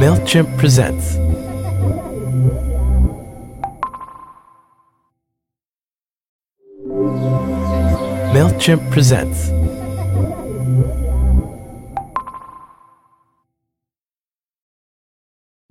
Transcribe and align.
MailChimp 0.00 0.56
presents. 0.56 1.16
MailChimp 8.32 8.90
presents. 8.90 9.50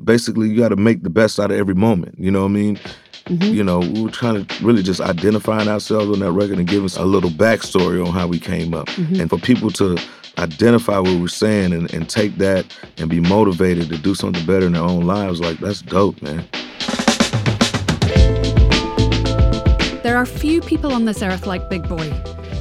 Basically, 0.03 0.49
you 0.49 0.57
got 0.57 0.69
to 0.69 0.75
make 0.75 1.03
the 1.03 1.09
best 1.09 1.39
out 1.39 1.51
of 1.51 1.57
every 1.57 1.75
moment. 1.75 2.15
You 2.17 2.31
know 2.31 2.41
what 2.41 2.49
I 2.49 2.53
mean? 2.53 2.79
Mhm. 3.25 3.53
You 3.53 3.63
know, 3.63 3.79
we 3.79 4.01
were 4.01 4.09
trying 4.11 4.43
to 4.45 4.65
really 4.65 4.81
just 4.81 5.01
identifying 5.01 5.67
ourselves 5.67 6.09
on 6.11 6.19
that 6.19 6.31
record 6.31 6.57
and 6.57 6.67
giving 6.67 6.85
us 6.85 6.97
a 6.97 7.05
little 7.05 7.29
backstory 7.29 8.05
on 8.05 8.11
how 8.13 8.27
we 8.27 8.39
came 8.39 8.73
up. 8.73 8.87
Mhm. 8.87 9.21
And 9.21 9.29
for 9.29 9.37
people 9.37 9.69
to 9.71 9.97
identify 10.39 10.99
what 10.99 11.19
we're 11.19 11.27
saying 11.27 11.73
and, 11.73 11.93
and 11.93 12.09
take 12.09 12.37
that 12.37 12.65
and 12.97 13.09
be 13.09 13.19
motivated 13.19 13.89
to 13.89 13.97
do 13.97 14.15
something 14.15 14.45
better 14.45 14.65
in 14.65 14.73
their 14.73 14.83
own 14.83 15.05
lives, 15.05 15.39
like 15.39 15.57
that's 15.59 15.81
dope, 15.81 16.21
man. 16.21 16.47
There 20.01 20.17
are 20.17 20.25
few 20.25 20.61
people 20.61 20.93
on 20.93 21.05
this 21.05 21.21
earth 21.21 21.45
like 21.45 21.69
Big 21.69 21.87
Boi. 21.87 22.11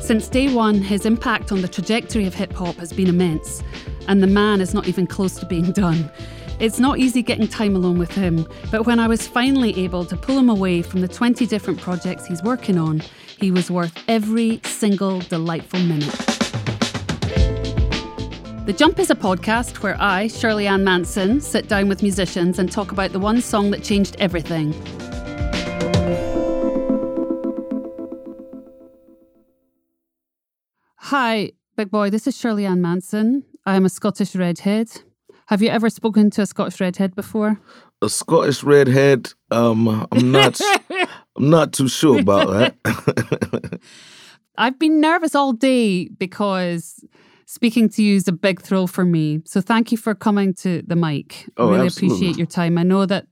Since 0.03 0.29
day 0.29 0.53
one, 0.53 0.83
his 0.83 1.07
impact 1.07 1.53
on 1.53 1.63
the 1.63 1.69
trajectory 1.69 2.27
of 2.27 2.35
hip 2.35 2.53
hop 2.53 2.77
has 2.77 2.93
been 2.93 3.09
immense, 3.09 3.63
and 4.09 4.23
the 4.23 4.27
man 4.27 4.61
is 4.61 4.75
not 4.75 4.89
even 4.89 5.07
close 5.07 5.37
to 5.37 5.47
being 5.47 5.71
done. 5.73 6.11
It's 6.59 6.81
not 6.81 6.99
easy 6.99 7.23
getting 7.23 7.47
time 7.47 7.77
alone 7.77 7.99
with 7.99 8.11
him, 8.11 8.47
but 8.73 8.87
when 8.87 8.99
I 8.99 9.07
was 9.07 9.29
finally 9.29 9.79
able 9.79 10.05
to 10.07 10.17
pull 10.17 10.37
him 10.37 10.49
away 10.49 10.83
from 10.83 11.03
the 11.03 11.09
20 11.09 11.47
different 11.47 11.81
projects 11.81 12.27
he's 12.27 12.43
working 12.43 12.77
on, 12.77 13.03
he 13.39 13.53
was 13.53 13.71
worth 13.71 13.97
every 14.09 14.61
single 14.65 15.21
delightful 15.21 15.81
minute. 15.81 16.38
The 18.69 18.75
Jump 18.75 18.99
is 18.99 19.09
a 19.09 19.15
podcast 19.15 19.83
where 19.83 19.97
I, 19.99 20.27
Shirley 20.27 20.67
Ann 20.67 20.85
Manson, 20.85 21.41
sit 21.41 21.69
down 21.69 21.89
with 21.89 22.03
musicians 22.03 22.59
and 22.59 22.71
talk 22.71 22.93
about 22.93 23.13
the 23.13 23.19
one 23.19 23.41
song 23.41 23.71
that 23.71 23.83
changed 23.83 24.15
everything. 24.19 24.75
Hi, 30.97 31.53
Big 31.79 31.91
Boi. 31.91 32.11
This 32.11 32.27
is 32.27 32.37
Shirley 32.37 32.67
Ann 32.67 32.83
Manson. 32.83 33.43
I 33.65 33.75
am 33.75 33.87
a 33.87 33.89
Scottish 33.89 34.37
redhead. 34.37 34.91
Have 35.47 35.63
you 35.63 35.71
ever 35.71 35.89
spoken 35.89 36.29
to 36.33 36.43
a 36.43 36.47
Scottish 36.47 36.79
redhead 36.79 37.15
before? 37.15 37.59
A 38.03 38.11
Scottish 38.11 38.63
redhead, 38.63 39.33
um, 39.51 40.07
I'm 40.13 40.31
not 40.31 40.61
I'm 41.39 41.49
not 41.49 41.73
too 41.73 41.89
sure 41.89 42.21
about 42.21 42.49
that. 42.51 43.81
I've 44.59 44.79
been 44.79 45.01
nervous 45.01 45.35
all 45.35 45.55
day 45.55 46.09
because 46.09 47.03
speaking 47.49 47.89
to 47.89 48.03
you 48.03 48.17
is 48.17 48.29
a 48.29 48.33
big 48.33 48.61
thrill 48.61 48.87
for 48.87 49.07
me. 49.07 49.41
So 49.47 49.63
thank 49.63 49.91
you 49.91 49.97
for 49.97 50.15
coming 50.15 50.53
to 50.55 50.83
the 50.87 50.95
mic. 50.95 51.49
Oh, 51.57 51.69
I 51.69 51.73
really 51.73 51.87
absolutely. 51.87 52.17
appreciate 52.17 52.37
your 52.37 52.47
time. 52.47 52.77
I 52.77 52.83
know 52.83 53.07
that 53.07 53.27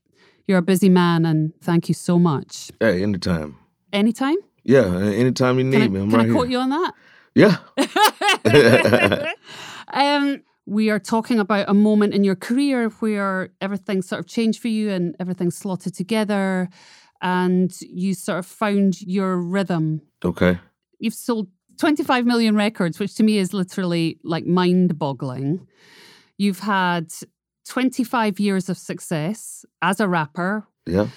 you're 0.47 0.56
a 0.58 0.62
busy 0.62 0.89
man 0.89 1.27
and 1.27 1.53
thank 1.61 1.89
you 1.89 1.95
so 1.95 2.19
much. 2.19 2.70
hey, 2.81 3.03
anytime. 3.03 3.58
Anytime? 3.92 4.36
Yeah, 4.64 4.84
anytime 4.84 5.58
you 5.58 5.64
need 5.64 5.73
Can 5.73 5.83
I, 5.83 5.89
me, 5.89 6.00
I'm 6.00 6.11
can 6.11 6.19
right 6.19 6.28
I 6.31 6.33
quote 6.33 6.48
here. 6.48 6.58
you 6.58 6.64
on 6.64 6.70
that? 6.70 6.92
Yeah. 7.34 9.33
um, 9.92 10.42
we 10.64 10.89
are 10.89 10.98
talking 10.98 11.39
about 11.39 11.69
a 11.69 11.75
moment 11.75 12.14
in 12.14 12.25
your 12.25 12.36
career 12.36 12.89
where 12.89 13.51
everything 13.61 14.01
sort 14.01 14.20
of 14.20 14.27
changed 14.27 14.61
for 14.62 14.69
you 14.69 14.91
and 14.91 15.14
everything 15.20 15.51
slotted 15.51 15.95
together 15.95 16.70
and 17.20 17.78
you 17.83 18.14
sort 18.14 18.39
of 18.39 18.47
found 18.47 19.03
your 19.03 19.36
rhythm. 19.36 20.01
okay. 20.25 20.58
You've 20.98 21.12
sold 21.12 21.48
25 21.79 22.27
million 22.27 22.57
records, 22.57 22.99
which 22.99 23.15
to 23.17 23.23
me 23.23 23.39
is 23.39 23.53
literally 23.53 24.19
like 24.23 24.47
mind 24.47 24.99
boggling. 24.99 25.67
You've 26.39 26.61
had 26.61 27.13
25 27.69 28.39
years 28.39 28.69
of 28.69 28.79
success 28.79 29.65
as 29.83 30.01
a 30.01 30.09
rapper. 30.09 30.67
Yeah. 30.87 31.09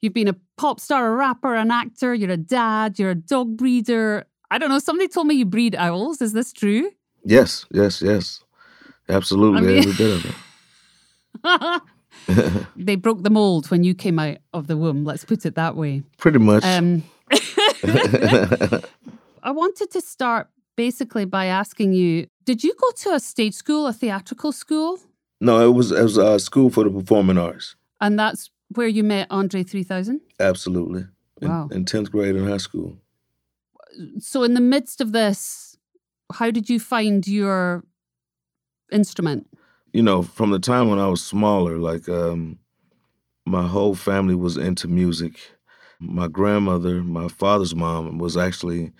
You've 0.00 0.14
been 0.14 0.28
a 0.28 0.36
pop 0.56 0.78
star, 0.80 1.08
a 1.08 1.16
rapper, 1.16 1.54
an 1.54 1.70
actor, 1.70 2.14
you're 2.14 2.30
a 2.30 2.36
dad, 2.36 2.98
you're 2.98 3.10
a 3.10 3.14
dog 3.14 3.56
breeder. 3.56 4.26
I 4.50 4.58
don't 4.58 4.68
know, 4.68 4.78
somebody 4.78 5.08
told 5.08 5.26
me 5.26 5.34
you 5.34 5.44
breed 5.44 5.74
owls. 5.74 6.22
Is 6.22 6.32
this 6.32 6.52
true? 6.52 6.90
Yes, 7.24 7.66
yes, 7.72 8.00
yes. 8.00 8.40
Absolutely, 9.08 9.58
I 9.58 9.62
mean- 9.62 9.78
every 9.78 9.92
bit 9.92 10.24
of 10.24 10.24
it. 10.26 11.82
they 12.76 12.96
broke 12.96 13.22
the 13.22 13.30
mold 13.30 13.70
when 13.70 13.84
you 13.84 13.94
came 13.94 14.18
out 14.18 14.38
of 14.52 14.66
the 14.66 14.76
womb, 14.76 15.04
let's 15.04 15.24
put 15.24 15.46
it 15.46 15.54
that 15.56 15.76
way. 15.76 16.02
Pretty 16.18 16.38
much. 16.38 16.64
Um, 16.64 17.02
I 19.42 19.50
wanted 19.50 19.90
to 19.92 20.00
start 20.00 20.48
basically 20.76 21.24
by 21.24 21.46
asking 21.46 21.92
you 21.92 22.26
Did 22.44 22.62
you 22.64 22.74
go 22.80 22.90
to 23.02 23.14
a 23.14 23.20
stage 23.20 23.54
school, 23.54 23.86
a 23.86 23.92
theatrical 23.92 24.52
school? 24.52 24.98
no, 25.40 25.64
it 25.68 25.72
was 25.74 25.92
it 25.92 26.02
was 26.02 26.16
a 26.16 26.38
school 26.38 26.70
for 26.70 26.84
the 26.84 26.90
performing 26.90 27.38
arts. 27.38 27.76
And 28.00 28.18
that's 28.18 28.50
where 28.74 28.88
you 28.88 29.02
met 29.04 29.26
Andre 29.30 29.62
3000? 29.62 30.20
Absolutely. 30.40 31.06
In, 31.40 31.48
Wow. 31.48 31.68
in 31.70 31.84
tenth 31.84 32.10
grade 32.10 32.36
in 32.36 32.46
high 32.46 32.58
school. 32.58 32.98
So, 34.18 34.42
in 34.44 34.54
the 34.54 34.60
midst 34.60 35.00
of 35.00 35.12
this, 35.12 35.76
how 36.32 36.50
did 36.50 36.68
you 36.68 36.78
find 36.80 37.26
your 37.26 37.84
instrument? 38.92 39.46
You 39.92 40.02
know, 40.02 40.22
from 40.22 40.50
the 40.50 40.58
time 40.58 40.88
when 40.88 40.98
I 40.98 41.08
was 41.08 41.22
smaller, 41.24 41.78
like 41.78 42.08
um, 42.08 42.58
my 43.46 43.66
whole 43.66 43.94
family 43.94 44.34
was 44.34 44.56
into 44.56 44.88
music. 44.88 45.38
My 46.00 46.28
grandmother, 46.28 47.02
my 47.02 47.28
father's 47.28 47.74
mom, 47.74 48.18
was 48.18 48.36
actually 48.36 48.92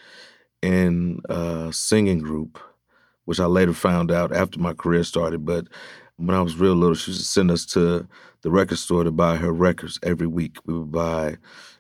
in 0.63 1.21
a 1.29 1.73
singing 1.73 2.19
group, 2.19 2.59
which 3.25 3.39
I 3.41 3.47
later 3.47 3.73
found 3.73 4.11
out 4.11 4.33
after 4.33 4.59
my 4.59 4.75
career 4.75 5.05
started. 5.05 5.45
But 5.45 5.69
when 6.17 6.35
I 6.35 6.41
was 6.43 6.57
real 6.57 6.75
little, 6.75 6.97
she 6.97 7.13
used 7.13 7.23
to 7.23 7.27
send 7.29 7.51
us 7.53 7.65
to 7.67 8.09
the 8.43 8.51
record 8.51 8.79
store 8.79 9.05
to 9.05 9.13
buy 9.13 9.37
her 9.37 9.53
records 9.53 10.01
every 10.03 10.27
week. 10.27 10.59
We 10.67 10.75
would 10.75 10.91
buy 10.91 11.37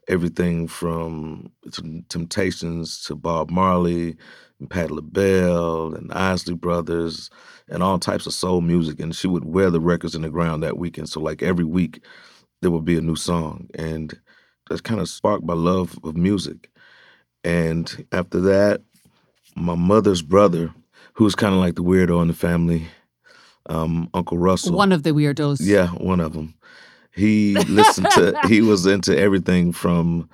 everything 0.07 0.69
from 0.69 1.51
Temptations 2.09 3.03
to 3.05 3.17
Bob 3.17 3.51
Marley 3.51 4.17
and 4.61 4.71
Pat 4.71 4.93
LaBelle 4.93 5.95
and 5.95 6.13
Isley 6.13 6.55
Brothers 6.55 7.31
and 7.69 7.83
all 7.83 7.99
types 7.99 8.27
of 8.27 8.33
soul 8.33 8.61
music. 8.61 9.01
And 9.01 9.15
she 9.15 9.27
would 9.27 9.45
wear 9.45 9.71
the 9.71 9.81
records 9.81 10.15
in 10.15 10.23
the 10.23 10.31
ground 10.31 10.63
that 10.63 10.79
weekend. 10.79 11.09
So, 11.09 11.21
like 11.21 11.43
every 11.43 11.65
week, 11.65 12.05
there 12.63 12.71
would 12.71 12.85
be 12.85 12.97
a 12.97 13.03
new 13.03 13.17
song. 13.17 13.69
And 13.75 14.17
that 14.69 14.85
kind 14.85 15.01
of 15.01 15.09
sparked 15.09 15.45
my 15.45 15.55
love 15.55 15.99
of 16.05 16.17
music. 16.17 16.71
And 17.45 18.07
after 18.13 18.41
that, 18.41 18.83
my 19.55 19.75
mother's 19.75 20.23
brother, 20.23 20.73
who 21.15 21.25
was 21.25 21.35
kind 21.35 21.55
of 21.55 21.61
like 21.61 21.75
the 21.75 21.83
weirdo 21.83 22.23
in 22.23 22.29
the 22.29 22.35
family, 22.35 22.87
um, 23.69 24.09
Uncle 24.15 24.39
Russell. 24.39 24.77
One 24.77 24.93
of 24.93 25.03
the 25.03 25.11
weirdos. 25.11 25.59
Yeah, 25.61 25.89
one 25.89 26.21
of 26.21 26.33
them. 26.33 26.55
He 27.13 27.55
listened 27.55 28.11
to. 28.13 28.39
he 28.47 28.61
was 28.63 28.87
into 28.87 29.17
everything 29.19 29.73
from 29.73 30.29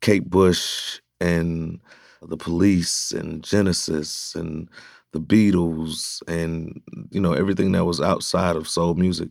Kate 0.00 0.28
Bush 0.28 1.00
and 1.20 1.80
the 2.22 2.36
Police 2.36 3.12
and 3.12 3.42
Genesis 3.42 4.34
and 4.34 4.68
the 5.12 5.20
Beatles 5.20 6.22
and 6.28 6.80
you 7.10 7.20
know 7.20 7.32
everything 7.32 7.72
that 7.72 7.84
was 7.84 8.00
outside 8.00 8.56
of 8.56 8.68
soul 8.68 8.94
music. 8.94 9.30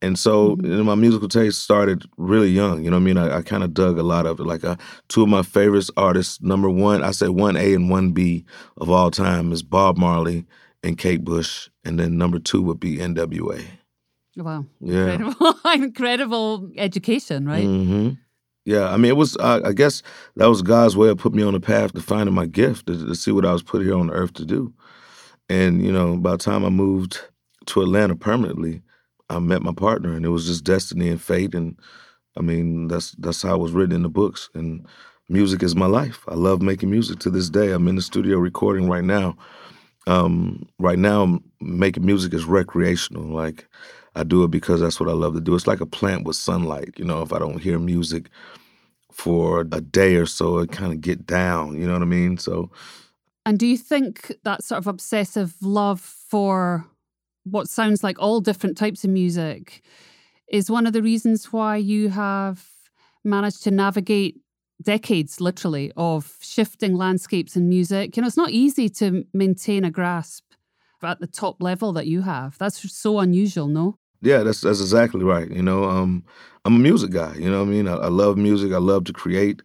And 0.00 0.16
so 0.18 0.56
Mhm. 0.56 0.64
you 0.64 0.76
know, 0.76 0.84
my 0.84 0.94
musical 0.94 1.28
taste 1.28 1.60
started 1.62 2.04
really 2.16 2.50
young. 2.50 2.84
You 2.84 2.90
know 2.90 2.96
what 2.98 3.02
I 3.02 3.04
mean? 3.04 3.16
I, 3.18 3.38
I 3.38 3.42
kind 3.42 3.64
of 3.64 3.74
dug 3.74 3.98
a 3.98 4.02
lot 4.02 4.26
of 4.26 4.38
it. 4.40 4.44
Like 4.44 4.64
uh, 4.64 4.76
two 5.08 5.22
of 5.24 5.28
my 5.28 5.42
favorite 5.42 5.90
artists, 5.96 6.40
number 6.40 6.70
one, 6.70 7.02
I 7.02 7.10
say 7.10 7.28
one 7.28 7.56
A 7.56 7.74
and 7.74 7.90
one 7.90 8.12
B 8.12 8.44
of 8.76 8.90
all 8.90 9.10
time 9.10 9.52
is 9.52 9.62
Bob 9.62 9.96
Marley 9.96 10.46
and 10.84 10.96
Kate 10.96 11.24
Bush, 11.24 11.68
and 11.84 11.98
then 11.98 12.16
number 12.16 12.38
two 12.38 12.62
would 12.62 12.78
be 12.78 13.00
N.W.A. 13.00 13.60
Wow. 14.40 14.66
Yeah. 14.80 15.08
Incredible, 15.14 15.54
incredible 15.74 16.70
education, 16.76 17.44
right? 17.46 17.64
hmm 17.66 18.10
Yeah, 18.64 18.88
I 18.92 18.96
mean, 18.98 19.10
it 19.10 19.16
was. 19.16 19.36
Uh, 19.36 19.60
I 19.64 19.72
guess 19.72 20.02
that 20.36 20.46
was 20.46 20.62
God's 20.62 20.96
way 20.96 21.08
of 21.08 21.18
putting 21.18 21.38
me 21.38 21.42
on 21.42 21.54
the 21.54 21.60
path 21.60 21.92
to 21.94 22.00
finding 22.00 22.34
my 22.36 22.46
gift, 22.46 22.86
to, 22.86 23.06
to 23.06 23.14
see 23.16 23.32
what 23.32 23.44
I 23.44 23.52
was 23.52 23.64
put 23.64 23.82
here 23.82 23.98
on 23.98 24.10
earth 24.10 24.34
to 24.34 24.44
do. 24.44 24.72
And 25.48 25.82
you 25.84 25.90
know, 25.90 26.16
by 26.16 26.32
the 26.32 26.38
time 26.38 26.64
I 26.64 26.68
moved 26.68 27.20
to 27.66 27.82
Atlanta 27.82 28.14
permanently, 28.14 28.82
I 29.30 29.38
met 29.38 29.62
my 29.62 29.72
partner, 29.72 30.12
and 30.12 30.24
it 30.24 30.30
was 30.30 30.46
just 30.46 30.64
destiny 30.64 31.08
and 31.08 31.20
fate. 31.20 31.54
And 31.54 31.78
I 32.36 32.40
mean, 32.40 32.88
that's 32.88 33.12
that's 33.12 33.42
how 33.42 33.54
it 33.56 33.60
was 33.60 33.72
written 33.72 33.94
in 33.94 34.02
the 34.02 34.08
books. 34.08 34.50
And 34.54 34.86
music 35.28 35.62
is 35.62 35.76
my 35.76 35.86
life. 35.86 36.24
I 36.28 36.34
love 36.34 36.62
making 36.62 36.90
music 36.90 37.18
to 37.20 37.30
this 37.30 37.50
day. 37.50 37.72
I'm 37.72 37.88
in 37.88 37.96
the 37.96 38.02
studio 38.02 38.38
recording 38.38 38.88
right 38.88 39.04
now. 39.04 39.36
Um, 40.06 40.66
right 40.78 40.98
now, 40.98 41.38
making 41.60 42.06
music 42.06 42.32
is 42.32 42.44
recreational. 42.44 43.24
Like 43.24 43.66
I 44.14 44.24
do 44.24 44.42
it 44.44 44.50
because 44.50 44.80
that's 44.80 44.98
what 44.98 45.08
I 45.08 45.12
love 45.12 45.34
to 45.34 45.40
do. 45.40 45.54
It's 45.54 45.66
like 45.66 45.80
a 45.80 45.86
plant 45.86 46.24
with 46.24 46.36
sunlight. 46.36 46.94
You 46.96 47.04
know, 47.04 47.22
if 47.22 47.32
I 47.32 47.38
don't 47.38 47.60
hear 47.60 47.78
music 47.78 48.30
for 49.12 49.60
a 49.72 49.80
day 49.80 50.16
or 50.16 50.26
so, 50.26 50.58
it 50.58 50.72
kind 50.72 50.92
of 50.92 51.00
get 51.00 51.26
down. 51.26 51.78
You 51.78 51.86
know 51.86 51.92
what 51.92 52.02
I 52.02 52.06
mean? 52.06 52.38
So 52.38 52.70
And 53.44 53.58
do 53.58 53.66
you 53.66 53.76
think 53.76 54.32
that 54.44 54.64
sort 54.64 54.78
of 54.78 54.86
obsessive 54.86 55.54
love 55.60 56.00
for 56.00 56.86
what 57.44 57.68
sounds 57.68 58.02
like 58.02 58.18
all 58.18 58.40
different 58.40 58.76
types 58.76 59.04
of 59.04 59.10
music 59.10 59.82
is 60.48 60.70
one 60.70 60.86
of 60.86 60.92
the 60.92 61.02
reasons 61.02 61.52
why 61.52 61.76
you 61.76 62.08
have 62.10 62.66
managed 63.24 63.62
to 63.64 63.70
navigate 63.70 64.40
decades, 64.82 65.40
literally, 65.40 65.92
of 65.96 66.36
shifting 66.40 66.94
landscapes 66.94 67.56
in 67.56 67.68
music? 67.68 68.16
You 68.16 68.22
know, 68.22 68.26
it's 68.26 68.36
not 68.36 68.50
easy 68.50 68.88
to 68.90 69.24
maintain 69.32 69.84
a 69.84 69.90
grasp 69.90 70.44
at 71.02 71.20
the 71.20 71.26
top 71.26 71.62
level 71.62 71.92
that 71.92 72.06
you 72.06 72.22
have. 72.22 72.56
That's 72.58 72.92
so 72.92 73.18
unusual, 73.18 73.68
no? 73.68 73.98
Yeah, 74.20 74.42
that's 74.42 74.62
that's 74.62 74.80
exactly 74.80 75.22
right. 75.22 75.48
You 75.50 75.62
know, 75.62 75.84
um, 75.84 76.24
I'm 76.64 76.76
a 76.76 76.78
music 76.78 77.10
guy. 77.10 77.34
You 77.34 77.50
know 77.50 77.60
what 77.60 77.68
I 77.68 77.72
mean? 77.72 77.88
I, 77.88 77.94
I 77.94 78.08
love 78.08 78.36
music. 78.36 78.72
I 78.72 78.78
love 78.78 79.04
to 79.04 79.12
create, 79.12 79.62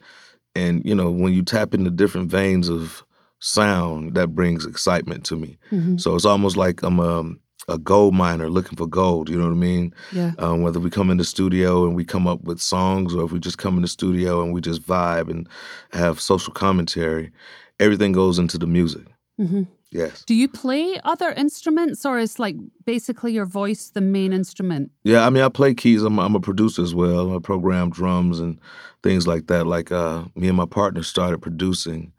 and 0.55 0.85
you 0.85 0.93
know, 0.93 1.09
when 1.09 1.33
you 1.33 1.43
tap 1.43 1.73
into 1.73 1.89
different 1.89 2.29
veins 2.29 2.69
of 2.69 3.03
sound, 3.39 4.13
that 4.13 4.35
brings 4.35 4.65
excitement 4.65 5.25
to 5.25 5.35
me. 5.35 5.57
Mhm. 5.71 5.99
So 5.99 6.15
it's 6.15 6.25
almost 6.25 6.55
like 6.55 6.83
I'm 6.83 6.99
a, 6.99 7.33
a 7.67 7.77
gold 7.77 8.13
miner 8.13 8.49
looking 8.49 8.77
for 8.77 8.87
gold. 8.87 9.29
You 9.29 9.37
know 9.37 9.45
what 9.45 9.51
I 9.51 9.55
mean? 9.55 9.93
Yeah. 10.11 10.31
Um, 10.37 10.61
whether 10.61 10.79
we 10.79 10.89
come 10.89 11.09
in 11.09 11.17
the 11.17 11.23
studio 11.23 11.85
and 11.85 11.95
we 11.95 12.03
come 12.05 12.27
up 12.27 12.43
with 12.43 12.59
songs, 12.59 13.13
or 13.15 13.23
if 13.23 13.31
we 13.31 13.39
just 13.39 13.57
come 13.57 13.75
in 13.75 13.81
the 13.81 13.87
studio 13.87 14.41
and 14.41 14.53
we 14.53 14.61
just 14.61 14.83
vibe 14.83 15.29
and 15.29 15.47
have 15.91 16.19
social 16.19 16.53
commentary, 16.53 17.31
everything 17.79 18.11
goes 18.11 18.39
into 18.39 18.57
the 18.57 18.67
music. 18.67 19.05
hmm 19.37 19.63
Yes. 19.91 20.23
Do 20.25 20.33
you 20.33 20.47
play 20.47 20.99
other 21.03 21.29
instruments, 21.33 22.03
or 22.03 22.17
is 22.17 22.39
like 22.39 22.55
basically 22.83 23.31
your 23.31 23.45
voice 23.45 23.91
the 23.91 24.01
main 24.01 24.33
instrument? 24.33 24.89
Yeah, 25.03 25.23
I 25.23 25.29
mean, 25.29 25.43
I 25.43 25.49
play 25.49 25.75
keys. 25.75 26.01
I'm, 26.01 26.17
I'm 26.17 26.33
a 26.33 26.39
producer 26.39 26.81
as 26.81 26.95
well. 26.95 27.35
I 27.35 27.37
program 27.37 27.91
drums 27.91 28.39
and 28.39 28.59
things 29.03 29.27
like 29.27 29.45
that. 29.47 29.67
Like 29.67 29.91
uh, 29.91 30.23
me 30.35 30.47
and 30.47 30.57
my 30.57 30.65
partner 30.65 31.03
started 31.03 31.43
producing 31.43 32.11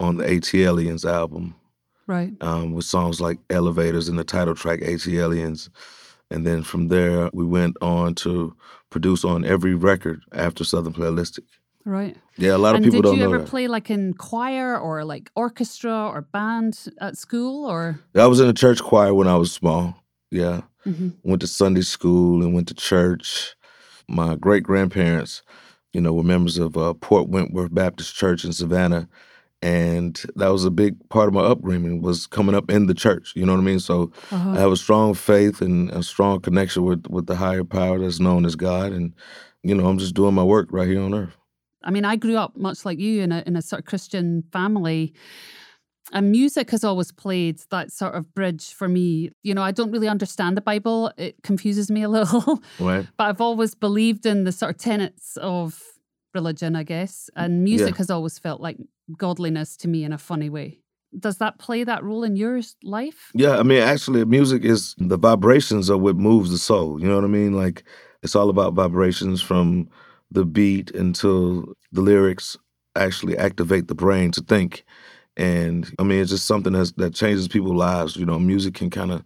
on 0.00 0.16
the 0.16 0.24
ATLiens 0.24 1.04
album 1.04 1.54
Right. 2.06 2.32
um, 2.40 2.72
with 2.72 2.84
songs 2.84 3.20
like 3.20 3.38
Elevators 3.50 4.08
and 4.08 4.18
the 4.18 4.24
title 4.24 4.54
track 4.54 4.80
ATLiens. 4.80 5.68
And 6.30 6.46
then 6.46 6.62
from 6.62 6.88
there, 6.88 7.30
we 7.32 7.44
went 7.44 7.76
on 7.82 8.14
to 8.16 8.54
produce 8.90 9.24
on 9.24 9.44
every 9.44 9.74
record 9.74 10.22
after 10.32 10.64
Southern 10.64 10.92
Playalistic. 10.92 11.44
Right. 11.84 12.16
Yeah, 12.36 12.56
a 12.56 12.58
lot 12.58 12.70
of 12.70 12.76
and 12.76 12.84
people 12.84 13.02
did 13.02 13.08
don't 13.08 13.14
Did 13.16 13.20
you 13.22 13.26
know 13.28 13.34
ever 13.34 13.44
that. 13.44 13.50
play 13.50 13.66
like 13.68 13.90
in 13.90 14.14
choir 14.14 14.78
or 14.78 15.04
like 15.04 15.30
orchestra 15.36 15.92
or 16.08 16.22
band 16.22 16.86
at 17.00 17.16
school 17.18 17.66
or? 17.66 17.98
I 18.14 18.26
was 18.26 18.40
in 18.40 18.48
a 18.48 18.52
church 18.52 18.80
choir 18.82 19.12
when 19.14 19.26
I 19.28 19.36
was 19.36 19.52
small. 19.52 19.96
Yeah. 20.30 20.62
Mhm. 20.86 21.14
Went 21.22 21.40
to 21.42 21.46
Sunday 21.46 21.80
school 21.82 22.42
and 22.42 22.54
went 22.54 22.68
to 22.68 22.74
church. 22.74 23.54
My 24.08 24.36
great 24.36 24.62
grandparents, 24.62 25.42
you 25.92 26.00
know, 26.00 26.12
were 26.12 26.22
members 26.24 26.56
of 26.58 26.76
uh, 26.76 26.94
Port 26.94 27.28
Wentworth 27.28 27.74
Baptist 27.74 28.14
Church 28.14 28.44
in 28.44 28.52
Savannah. 28.52 29.08
And 29.62 30.20
that 30.34 30.48
was 30.48 30.64
a 30.64 30.70
big 30.70 30.96
part 31.08 31.28
of 31.28 31.34
my 31.34 31.42
upbringing 31.42 32.02
was 32.02 32.26
coming 32.26 32.54
up 32.54 32.68
in 32.70 32.86
the 32.86 32.94
church. 32.94 33.32
You 33.36 33.46
know 33.46 33.52
what 33.52 33.60
I 33.60 33.64
mean? 33.64 33.78
So 33.80 34.10
Uh-huh. 34.30 34.50
I 34.50 34.58
have 34.58 34.72
a 34.72 34.76
strong 34.76 35.14
faith 35.14 35.60
and 35.62 35.90
a 35.90 36.02
strong 36.02 36.40
connection 36.40 36.82
with 36.84 37.06
with 37.08 37.26
the 37.26 37.36
higher 37.36 37.64
power 37.64 37.98
that's 38.00 38.18
known 38.20 38.44
as 38.44 38.56
God. 38.56 38.92
And, 38.92 39.12
you 39.62 39.74
know, 39.74 39.86
I'm 39.86 39.98
just 39.98 40.14
doing 40.14 40.34
my 40.34 40.42
work 40.42 40.68
right 40.72 40.88
here 40.88 41.00
on 41.00 41.14
earth. 41.14 41.36
I 41.84 41.90
mean, 41.90 42.04
I 42.04 42.16
grew 42.16 42.36
up 42.36 42.56
much 42.56 42.84
like 42.84 42.98
you 42.98 43.22
in 43.22 43.30
a 43.32 43.42
in 43.46 43.56
a 43.56 43.62
sort 43.62 43.80
of 43.80 43.86
Christian 43.86 44.42
family. 44.52 45.12
And 46.12 46.30
music 46.32 46.70
has 46.72 46.84
always 46.84 47.12
played 47.12 47.60
that 47.70 47.90
sort 47.92 48.14
of 48.14 48.34
bridge 48.34 48.74
for 48.74 48.88
me. 48.88 49.30
You 49.44 49.54
know, 49.54 49.62
I 49.62 49.70
don't 49.70 49.92
really 49.92 50.08
understand 50.08 50.56
the 50.56 50.60
Bible. 50.60 51.10
It 51.16 51.36
confuses 51.42 51.90
me 51.90 52.02
a 52.02 52.08
little. 52.18 52.60
Right? 52.80 53.06
but 53.16 53.24
I've 53.28 53.40
always 53.40 53.74
believed 53.76 54.26
in 54.26 54.44
the 54.44 54.52
sort 54.52 54.74
of 54.74 54.78
tenets 54.78 55.36
of 55.38 55.80
religion, 56.34 56.76
I 56.76 56.82
guess. 56.82 57.30
And 57.36 57.64
music 57.64 57.96
has 57.96 58.10
always 58.10 58.38
felt 58.38 58.60
like 58.60 58.78
godliness 59.16 59.76
to 59.78 59.88
me 59.88 60.04
in 60.04 60.12
a 60.12 60.18
funny 60.18 60.50
way. 60.50 60.78
Does 61.18 61.38
that 61.38 61.58
play 61.58 61.84
that 61.84 62.02
role 62.02 62.24
in 62.24 62.36
your 62.36 62.60
life? 62.82 63.30
Yeah, 63.34 63.58
I 63.58 63.62
mean, 63.62 63.82
actually, 63.82 64.24
music 64.24 64.64
is 64.64 64.94
the 64.98 65.18
vibrations 65.18 65.90
are 65.90 65.98
what 65.98 66.16
moves 66.16 66.50
the 66.50 66.58
soul. 66.58 67.00
You 67.00 67.06
know 67.06 67.16
what 67.16 67.24
I 67.24 67.28
mean? 67.28 67.52
Like, 67.52 67.84
it's 68.22 68.34
all 68.34 68.48
about 68.48 68.72
vibrations 68.72 69.42
from 69.42 69.88
the 70.30 70.46
beat 70.46 70.90
until 70.92 71.74
the 71.92 72.00
lyrics 72.00 72.56
actually 72.96 73.36
activate 73.36 73.88
the 73.88 73.94
brain 73.94 74.30
to 74.32 74.40
think. 74.40 74.84
And 75.36 75.92
I 75.98 76.02
mean, 76.02 76.20
it's 76.20 76.30
just 76.30 76.46
something 76.46 76.72
that's, 76.72 76.92
that 76.92 77.14
changes 77.14 77.48
people's 77.48 77.72
lives. 77.72 78.16
You 78.16 78.24
know, 78.24 78.38
music 78.38 78.74
can 78.74 78.88
kind 78.88 79.12
of 79.12 79.22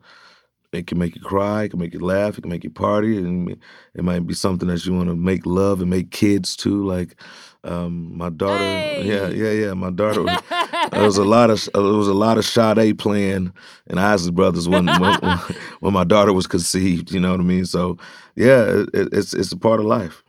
it 0.77 0.87
can 0.87 0.99
make 0.99 1.15
you 1.17 1.21
cry, 1.23 1.65
it 1.65 1.71
can 1.71 1.81
make 1.81 1.95
you 1.95 2.01
laugh, 2.01 2.39
it 2.39 2.43
can 2.43 2.51
make 2.51 2.65
you 2.65 2.71
party, 2.71 3.19
and 3.19 3.51
it 3.95 4.05
might 4.05 4.27
be 4.27 4.35
something 4.35 4.69
that 4.69 4.85
you 4.87 4.95
want 4.95 5.09
to 5.09 5.17
make 5.17 5.47
love 5.47 5.81
and 5.81 5.91
make 5.91 6.11
kids 6.11 6.57
too. 6.57 6.85
Like 6.85 7.21
um, 7.65 8.17
my 8.17 8.31
daughter, 8.31 8.63
yeah, 8.63 9.29
Hey! 9.29 9.35
yeah, 9.35 9.51
yeah. 9.67 9.75
My 9.75 9.91
daughter, 9.91 10.25
there 10.93 11.03
was 11.03 11.19
a 11.19 11.25
lot 11.25 11.51
of 11.51 11.69
there 11.75 11.83
was 11.83 12.09
a 12.09 12.15
lot 12.15 12.39
of 12.39 12.45
Sade 12.45 12.99
playing 12.99 13.53
and 13.89 14.01
Isley 14.01 14.33
Brothers 14.33 14.69
when, 14.69 14.87
when 15.01 15.19
when 15.81 15.93
my 15.93 16.05
daughter 16.05 16.33
was 16.33 16.47
conceived. 16.47 17.11
You 17.11 17.21
know 17.21 17.33
what 17.33 17.41
I 17.41 17.45
mean? 17.45 17.67
So 17.67 17.97
yeah, 18.37 18.85
it, 18.95 19.09
it's 19.13 19.35
it's 19.35 19.53
a 19.53 19.57
part 19.57 19.81
of 19.81 19.87
life. 19.87 20.23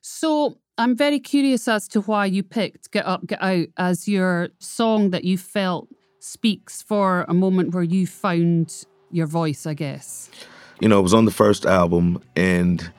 So 0.00 0.58
I'm 0.78 0.96
very 0.96 1.18
curious 1.18 1.66
as 1.66 1.88
to 1.88 2.00
why 2.02 2.26
you 2.26 2.42
picked 2.42 2.92
Git 2.92 3.04
Up, 3.04 3.26
Git 3.26 3.42
Out 3.42 3.66
as 3.76 4.06
your 4.06 4.50
song 4.60 5.10
that 5.10 5.24
you 5.24 5.36
felt 5.36 5.88
speaks 6.20 6.82
for 6.82 7.24
a 7.28 7.34
moment 7.34 7.74
where 7.74 7.82
you 7.82 8.06
found 8.06 8.84
your 9.10 9.26
voice, 9.26 9.66
I 9.66 9.74
guess. 9.74 10.30
You 10.80 10.88
know, 10.88 10.98
it 10.98 11.02
was 11.02 11.14
on 11.14 11.24
the 11.24 11.30
first 11.30 11.66
album, 11.66 12.22
and 12.36 12.90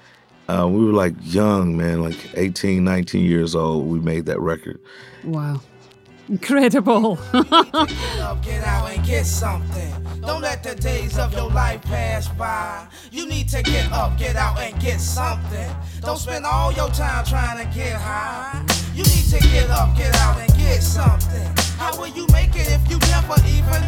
uh, 0.47 0.67
we 0.69 0.83
were 0.83 0.91
like 0.93 1.13
young, 1.21 1.77
man, 1.77 2.01
like 2.01 2.17
18, 2.35 2.83
19 2.83 3.23
years 3.23 3.55
old. 3.55 3.87
We 3.87 3.99
made 3.99 4.25
that 4.25 4.39
record. 4.39 4.79
Wow. 5.23 5.61
Incredible. 6.29 7.15
Get 7.33 7.49
get 8.43 8.63
out 8.63 8.91
and 8.91 9.03
get 9.03 9.25
something. 9.25 9.91
Don't 10.21 10.41
let 10.41 10.61
the 10.61 10.75
days 10.75 11.17
of 11.17 11.33
your 11.33 11.49
life 11.49 11.81
pass 11.81 12.27
by. 12.29 12.87
You 13.11 13.27
need 13.27 13.49
to 13.49 13.63
get 13.63 13.91
up, 13.91 14.15
get 14.19 14.35
out 14.35 14.59
and 14.59 14.79
get 14.79 15.01
something. 15.01 15.75
Don't 16.01 16.19
spend 16.19 16.45
all 16.45 16.71
your 16.73 16.89
time 16.89 17.25
trying 17.25 17.65
to 17.65 17.73
get 17.75 17.93
high. 17.95 18.63
You 18.93 19.03
need 19.03 19.25
to 19.31 19.39
get 19.39 19.71
up, 19.71 19.97
get 19.97 20.15
out 20.17 20.37
and 20.39 20.53
get 20.55 20.83
something. 20.83 21.47
How 21.77 21.97
will 21.99 22.09
you 22.09 22.27
make 22.31 22.55
it 22.55 22.67
if 22.69 22.87
you 22.91 22.99
never 23.09 23.33
even 23.47 23.78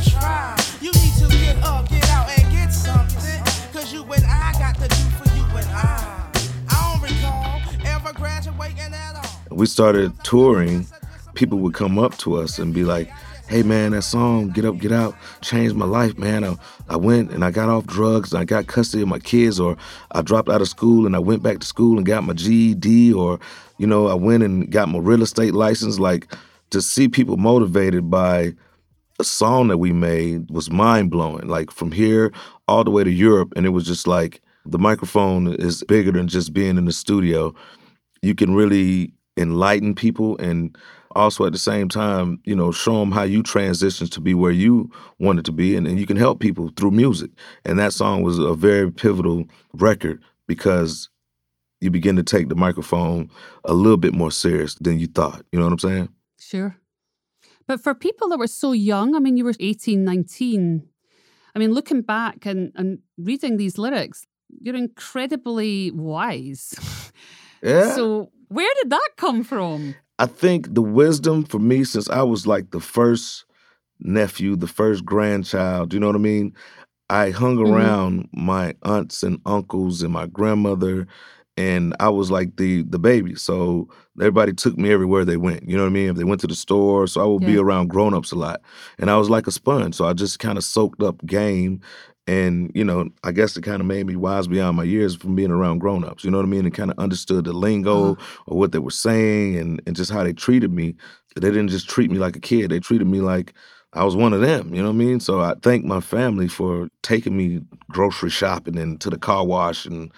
we 9.62 9.68
started 9.68 10.12
touring, 10.24 10.88
people 11.36 11.60
would 11.60 11.76
come 11.76 12.00
up 12.00 12.18
to 12.18 12.34
us 12.36 12.58
and 12.58 12.74
be 12.74 12.84
like, 12.84 13.08
"Hey 13.48 13.62
man, 13.62 13.92
that 13.92 14.02
song 14.02 14.50
Git 14.50 14.66
Up 14.66 14.80
Git 14.80 14.92
Out 14.92 15.14
changed 15.42 15.76
my 15.76 15.86
life, 15.86 16.18
man. 16.18 16.44
I, 16.44 16.56
I 16.90 16.96
went 16.96 17.30
and 17.30 17.46
I 17.46 17.52
got 17.52 17.70
off 17.70 17.86
drugs 17.86 18.34
and 18.34 18.42
I 18.42 18.44
got 18.44 18.66
custody 18.66 19.04
of 19.04 19.10
my 19.10 19.20
kids 19.20 19.60
or 19.60 19.78
I 20.14 20.24
dropped 20.24 20.50
out 20.50 20.62
of 20.62 20.68
school 20.68 21.06
and 21.06 21.16
I 21.16 21.20
went 21.20 21.44
back 21.44 21.60
to 21.60 21.68
school 21.68 21.98
and 21.98 22.08
got 22.08 22.24
my 22.24 22.34
GED 22.34 23.14
or 23.14 23.40
you 23.78 23.86
know, 23.86 24.08
I 24.08 24.16
went 24.16 24.42
and 24.42 24.68
got 24.72 24.90
my 24.90 24.98
real 24.98 25.22
estate 25.22 25.54
license 25.54 26.00
like 26.00 26.34
to 26.72 26.82
see 26.82 27.08
people 27.08 27.38
motivated 27.38 28.10
by 28.10 28.54
a 29.20 29.24
song 29.24 29.68
that 29.68 29.78
we 29.78 29.92
made 29.92 30.50
was 30.50 30.72
mind 30.72 31.12
blowing. 31.12 31.48
Like 31.48 31.70
from 31.70 31.92
here 31.92 32.34
all 32.68 32.84
the 32.84 32.90
way 32.90 33.04
to 33.04 33.12
Europe, 33.12 33.54
and 33.56 33.68
it 33.68 33.70
was 33.70 33.86
just 33.86 34.08
like 34.08 34.42
the 34.66 34.80
microphone 34.80 35.54
is 35.54 35.84
bigger 35.84 36.12
than 36.12 36.28
just 36.28 36.52
being 36.52 36.80
in 36.80 36.86
the 36.86 36.92
studio. 36.92 37.54
You 38.24 38.34
can 38.34 38.56
really 38.56 39.14
enlighten 39.38 39.96
people 39.96 40.38
and 40.38 40.78
also 41.16 41.46
at 41.46 41.52
the 41.52 41.60
same 41.60 41.90
time, 41.90 42.40
you 42.46 42.56
know, 42.56 42.72
show 42.72 43.00
them 43.00 43.12
how 43.12 43.24
you 43.24 43.44
transition 43.44 44.08
to 44.08 44.22
be 44.22 44.34
where 44.34 44.52
you 44.52 44.90
wanted 45.20 45.46
to 45.46 45.52
be, 45.52 45.76
and, 45.76 45.88
and 45.88 46.00
you 46.00 46.06
can 46.06 46.18
help 46.18 46.40
people 46.40 46.72
through 46.76 46.92
music. 46.92 47.32
And 47.66 47.78
that 47.80 47.94
song 47.94 48.22
was 48.22 48.40
a 48.40 48.54
very 48.54 48.92
pivotal 48.92 49.46
record 49.74 50.22
because 50.48 51.10
you 51.80 51.90
begin 51.90 52.16
to 52.16 52.24
take 52.24 52.50
the 52.50 52.56
microphone 52.56 53.30
a 53.66 53.74
little 53.74 53.98
bit 53.98 54.14
more 54.14 54.32
serious 54.32 54.76
than 54.76 55.00
you 55.00 55.08
thought. 55.08 55.44
You 55.52 55.60
know 55.60 55.66
what 55.66 55.74
I'm 55.74 55.80
saying? 55.80 56.10
Sure. 56.40 56.78
But 57.68 57.82
for 57.82 57.96
people 57.96 58.30
that 58.30 58.40
were 58.40 58.48
so 58.48 58.72
young, 58.72 59.16
I 59.16 59.20
mean, 59.20 59.38
you 59.38 59.46
were 59.46 59.54
18, 59.60 60.04
19. 60.04 60.88
I 61.54 61.60
mean, 61.60 61.74
looking 61.74 62.02
back 62.02 62.46
and, 62.46 62.72
and 62.76 63.00
reading 63.18 63.58
these 63.58 63.78
lyrics, 63.78 64.26
you're 64.60 64.76
incredibly 64.76 65.92
wise. 65.92 66.76
Yeah. 67.62 67.94
So, 67.96 68.32
where 68.50 68.70
did 68.82 68.90
that 68.92 69.10
come 69.18 69.44
from? 69.44 69.96
I 70.20 70.26
think 70.26 70.74
the 70.74 70.82
wisdom 70.82 71.44
for 71.44 71.60
me, 71.60 71.84
since 71.84 72.10
I 72.10 72.22
was 72.24 72.46
like 72.46 72.72
the 72.72 72.80
first 72.80 73.46
nephew, 74.00 74.56
the 74.56 74.68
first 74.68 75.06
grandchild, 75.06 75.94
you 75.94 76.00
know 76.00 76.08
what 76.08 76.16
I 76.16 76.20
mean? 76.20 76.54
I 77.10 77.32
hung 77.32 77.58
Mhm. 77.58 77.72
around 77.74 78.30
my 78.34 78.76
aunts 78.84 79.24
and 79.24 79.40
uncles 79.46 80.02
and 80.04 80.14
my 80.14 80.28
grandmother, 80.28 81.08
and 81.58 81.96
I 82.00 82.10
was 82.10 82.32
like 82.32 82.58
the 82.58 82.84
the 82.84 83.00
baby. 83.00 83.36
So 83.36 83.90
everybody 84.20 84.54
took 84.54 84.78
me 84.78 84.92
everywhere 84.92 85.26
they 85.26 85.38
went. 85.38 85.68
You 85.68 85.76
know 85.78 85.84
what 85.84 85.90
I 85.90 85.94
mean? 85.94 86.10
If 86.10 86.16
they 86.18 86.24
went 86.24 86.42
to 86.42 86.48
the 86.48 86.56
store, 86.56 87.08
so 87.08 87.22
I 87.22 87.26
would 87.26 87.46
be 87.46 87.58
around 87.58 87.90
grown-ups 87.90 88.32
a 88.32 88.36
lot. 88.36 88.62
And 89.00 89.10
I 89.12 89.18
was 89.18 89.30
like 89.30 89.48
a 89.48 89.52
sponge. 89.52 89.96
So 89.96 90.06
I 90.06 90.14
just 90.14 90.40
kind 90.40 90.58
of 90.58 90.64
soaked 90.64 91.04
up 91.04 91.26
game. 91.26 91.82
And, 92.28 92.72
you 92.76 92.84
know, 92.86 93.10
I 93.24 93.32
guess 93.32 93.58
it 93.58 93.64
kind 93.64 93.82
of 93.82 93.88
made 93.88 94.06
me 94.06 94.16
wise 94.16 94.48
beyond 94.48 94.78
my 94.78 94.84
years 94.84 95.16
from 95.16 95.36
being 95.36 95.52
around 95.52 95.80
grown-ups. 95.80 96.24
You 96.24 96.30
know 96.32 96.38
what 96.38 96.46
I 96.46 96.50
mean? 96.50 96.66
And 96.66 96.74
kind 96.74 96.92
of 96.92 97.00
understood 97.00 97.46
the 97.46 97.54
lingo 97.54 98.12
Uh-huh. 98.14 98.26
or 98.46 98.58
what 98.58 98.72
they 98.72 98.80
were 98.80 98.92
saying 98.92 99.58
and, 99.58 99.82
and 99.88 99.96
just 99.96 100.12
how 100.12 100.24
they 100.24 100.34
treated 100.34 100.72
me. 100.72 100.96
They 101.36 101.50
didn't 101.50 101.70
just 101.70 101.90
treat 101.90 102.12
me 102.12 102.20
like 102.20 102.36
a 102.36 102.40
kid. 102.40 102.70
They 102.72 102.80
treated 102.80 103.08
me 103.08 103.22
like 103.22 103.54
I 103.94 104.04
was 104.06 104.16
one 104.16 104.32
of 104.34 104.40
them, 104.42 104.74
you 104.74 104.82
know 104.82 104.90
what 104.90 104.96
I 104.96 105.06
mean? 105.06 105.20
So 105.20 105.42
I 105.42 105.56
thank 105.64 105.84
my 105.84 106.00
family 106.00 106.48
for 106.48 106.88
taking 107.02 107.36
me 107.36 107.60
grocery 107.90 108.30
shopping 108.30 108.78
and 108.78 109.02
to 109.02 109.10
the 109.10 109.18
car 109.18 109.46
wash 109.46 109.86
and 109.86 110.12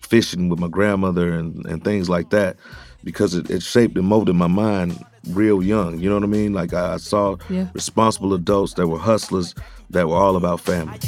fishing 0.00 0.48
with 0.48 0.58
my 0.58 0.68
grandmother 0.68 1.32
and, 1.32 1.64
and 1.66 1.82
things 1.82 2.08
like 2.10 2.30
that 2.30 2.56
because 3.04 3.34
it, 3.34 3.48
it 3.50 3.62
shaped 3.62 3.96
and 3.96 4.06
molded 4.06 4.36
my 4.36 4.46
mind 4.46 5.02
real 5.28 5.62
young. 5.62 5.98
You 5.98 6.08
know 6.08 6.16
what 6.16 6.24
I 6.24 6.28
mean? 6.28 6.52
Like 6.52 6.74
I, 6.74 6.94
I 6.94 6.96
saw 6.98 7.36
Yeah. 7.48 7.68
responsible 7.72 8.34
adults 8.34 8.74
that 8.74 8.88
were 8.88 8.98
hustlers 8.98 9.54
that 9.90 10.08
were 10.08 10.16
all 10.16 10.36
about 10.36 10.60
family. 10.60 10.98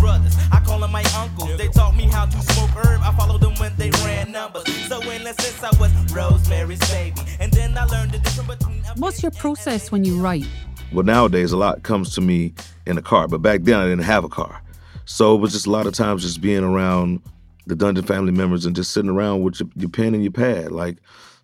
Brothers. 0.00 0.36
I 0.52 0.60
call 0.60 0.80
them 0.80 0.92
my 0.92 1.02
uncles. 1.16 1.56
They 1.56 1.68
taught 1.68 1.96
me 1.96 2.04
how 2.04 2.26
to 2.26 2.40
smoke 2.42 2.70
herb. 2.70 3.00
I 3.02 3.12
followed 3.16 3.40
them 3.40 3.54
when 3.54 3.74
they 3.76 3.90
ran 4.04 4.30
numbers. 4.30 4.66
So 4.88 5.00
in 5.00 5.26
essence, 5.26 5.62
I 5.62 5.70
was 5.80 5.90
Rosemary's 6.12 6.78
baby. 6.90 7.16
And 7.40 7.50
then 7.52 7.76
I 7.78 7.84
learned 7.86 8.12
the 8.12 8.18
difference 8.18 8.58
between. 8.58 8.82
What's 8.96 9.22
your 9.22 9.32
process 9.32 9.90
when 9.90 10.04
you 10.04 10.20
write? 10.20 10.46
Well, 10.92 11.04
nowadays 11.04 11.52
a 11.52 11.56
lot 11.56 11.82
comes 11.82 12.14
to 12.14 12.20
me 12.20 12.54
in 12.86 12.98
a 12.98 13.02
car, 13.02 13.26
but 13.26 13.42
back 13.42 13.62
then 13.62 13.80
I 13.80 13.84
didn't 13.84 14.04
have 14.04 14.22
a 14.22 14.28
car, 14.28 14.62
so 15.04 15.34
it 15.34 15.38
was 15.38 15.52
just 15.52 15.66
a 15.66 15.70
lot 15.70 15.86
of 15.86 15.94
times 15.94 16.22
just 16.22 16.40
being 16.40 16.62
around 16.62 17.20
the 17.66 17.74
Dungeon 17.74 18.04
family 18.04 18.32
members 18.32 18.66
and 18.66 18.76
just 18.76 18.92
sitting 18.92 19.10
around 19.10 19.42
with 19.42 19.58
your, 19.58 19.68
your 19.74 19.90
pen 19.90 20.14
and 20.14 20.22
your 20.22 20.32
pad. 20.32 20.70
Like 20.70 20.98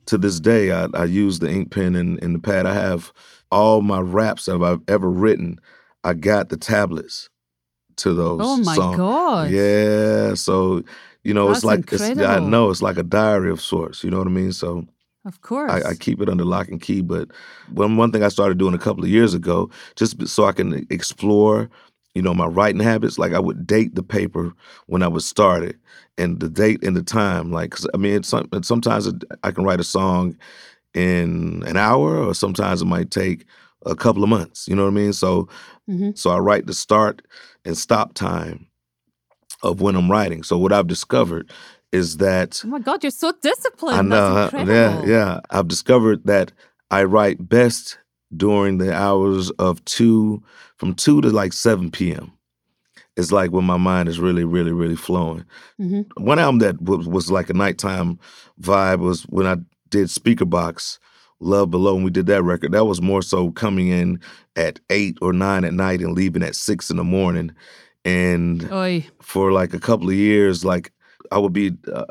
to 0.06 0.18
this 0.18 0.38
day, 0.38 0.70
I, 0.70 0.86
I 0.94 1.04
use 1.04 1.40
the 1.40 1.50
ink 1.50 1.72
pen 1.72 1.96
and, 1.96 2.22
and 2.22 2.36
the 2.36 2.38
pad. 2.38 2.66
I 2.66 2.74
have 2.74 3.12
all 3.50 3.82
my 3.82 4.00
raps 4.00 4.44
that 4.44 4.62
I've 4.62 4.82
ever 4.86 5.10
written. 5.10 5.58
I 6.04 6.14
got 6.14 6.48
the 6.48 6.56
tablets 6.56 7.28
to 7.96 8.14
those. 8.14 8.40
Oh 8.42 8.56
my 8.58 8.74
songs. 8.74 8.96
God. 8.96 9.50
Yeah. 9.50 10.34
So 10.34 10.82
you 11.24 11.32
know, 11.34 11.46
That's 11.48 11.58
it's 11.58 11.64
like 11.64 11.92
it's, 11.92 12.02
I 12.02 12.40
know 12.40 12.70
it's 12.70 12.82
like 12.82 12.96
a 12.98 13.02
diary 13.04 13.50
of 13.50 13.60
sorts. 13.60 14.02
You 14.02 14.10
know 14.10 14.18
what 14.18 14.26
I 14.26 14.30
mean? 14.30 14.52
So 14.52 14.84
Of 15.24 15.40
course. 15.40 15.70
I, 15.70 15.90
I 15.90 15.94
keep 15.94 16.20
it 16.20 16.28
under 16.28 16.44
lock 16.44 16.68
and 16.68 16.80
key. 16.80 17.00
But 17.00 17.28
one 17.72 17.96
one 17.96 18.10
thing 18.10 18.24
I 18.24 18.28
started 18.28 18.58
doing 18.58 18.74
a 18.74 18.78
couple 18.78 19.04
of 19.04 19.10
years 19.10 19.34
ago, 19.34 19.70
just 19.94 20.26
so 20.26 20.44
I 20.46 20.52
can 20.52 20.84
explore, 20.90 21.70
you 22.14 22.22
know, 22.22 22.34
my 22.34 22.46
writing 22.46 22.80
habits. 22.80 23.18
Like 23.18 23.32
I 23.34 23.38
would 23.38 23.66
date 23.66 23.94
the 23.94 24.02
paper 24.02 24.52
when 24.86 25.02
I 25.04 25.08
was 25.08 25.24
started, 25.24 25.78
and 26.18 26.40
the 26.40 26.48
date 26.48 26.82
and 26.82 26.96
the 26.96 27.04
time. 27.04 27.52
Like 27.52 27.70
'cause, 27.70 27.86
I 27.94 27.98
mean, 27.98 28.14
it's, 28.16 28.28
some- 28.28 28.48
sometimes 28.62 29.06
it, 29.06 29.22
I 29.44 29.52
can 29.52 29.62
write 29.64 29.80
a 29.80 29.84
song 29.84 30.36
in 30.94 31.62
an 31.66 31.76
hour, 31.76 32.18
or 32.18 32.34
sometimes 32.34 32.82
it 32.82 32.86
might 32.86 33.10
take 33.10 33.44
a 33.86 33.94
couple 33.94 34.22
of 34.22 34.28
months. 34.28 34.68
You 34.68 34.76
know 34.76 34.82
what 34.84 34.90
I 34.92 34.94
mean? 34.94 35.12
So 35.12 35.48
Mhm. 35.88 36.16
so 36.16 36.30
I 36.30 36.38
write 36.38 36.66
the 36.66 36.74
start 36.74 37.22
and 37.64 37.76
stop 37.76 38.14
time 38.14 38.66
of 39.62 39.80
when 39.80 39.96
I'm 39.96 40.10
writing. 40.10 40.42
So 40.42 40.58
what 40.58 40.72
I've 40.72 40.86
discovered 40.86 41.50
is 41.92 42.16
that 42.18 42.62
oh 42.64 42.68
my 42.68 42.78
God, 42.78 43.02
you're 43.04 43.10
so 43.10 43.32
disciplined. 43.42 43.98
I 43.98 44.02
know. 44.02 44.50
Yeah, 44.52 45.04
yeah. 45.06 45.40
I've 45.50 45.68
discovered 45.68 46.24
that 46.24 46.52
I 46.90 47.04
write 47.04 47.48
best 47.48 47.98
during 48.36 48.78
the 48.78 48.94
hours 48.94 49.50
of 49.58 49.84
two, 49.84 50.42
from 50.76 50.94
two 50.94 51.20
to 51.20 51.28
like 51.30 51.52
seven 51.52 51.90
p.m. 51.90 52.32
It's 53.16 53.30
like 53.30 53.50
when 53.52 53.64
my 53.64 53.76
mind 53.76 54.08
is 54.08 54.18
really, 54.18 54.44
really, 54.44 54.72
really 54.72 54.96
flowing. 54.96 55.44
Mhm. 55.78 56.06
One 56.16 56.38
album 56.38 56.60
that 56.60 56.80
was, 56.80 57.06
was 57.06 57.30
like 57.30 57.50
a 57.50 57.54
nighttime 57.54 58.18
vibe 58.60 59.00
was 59.00 59.24
when 59.24 59.46
I 59.46 59.56
did 59.90 60.08
Speakerboxxx, 60.08 60.98
Love 61.42 61.70
Below, 61.70 61.96
and 61.96 62.04
we 62.04 62.10
did 62.10 62.26
that 62.26 62.42
record. 62.42 62.72
That 62.72 62.84
was 62.84 63.02
more 63.02 63.22
so 63.22 63.50
coming 63.50 63.88
in 63.88 64.20
at 64.56 64.80
eight 64.90 65.18
or 65.20 65.32
nine 65.32 65.64
at 65.64 65.74
night 65.74 66.00
and 66.00 66.14
leaving 66.14 66.42
at 66.42 66.54
six 66.54 66.90
in 66.90 66.96
the 66.96 67.04
morning. 67.04 67.52
And 68.04 68.70
Oi. 68.72 69.06
for 69.20 69.52
like 69.52 69.74
a 69.74 69.78
couple 69.78 70.08
of 70.08 70.14
years, 70.14 70.64
like 70.64 70.92
I 71.30 71.38
would 71.38 71.52
be 71.52 71.72
uh, 71.92 72.04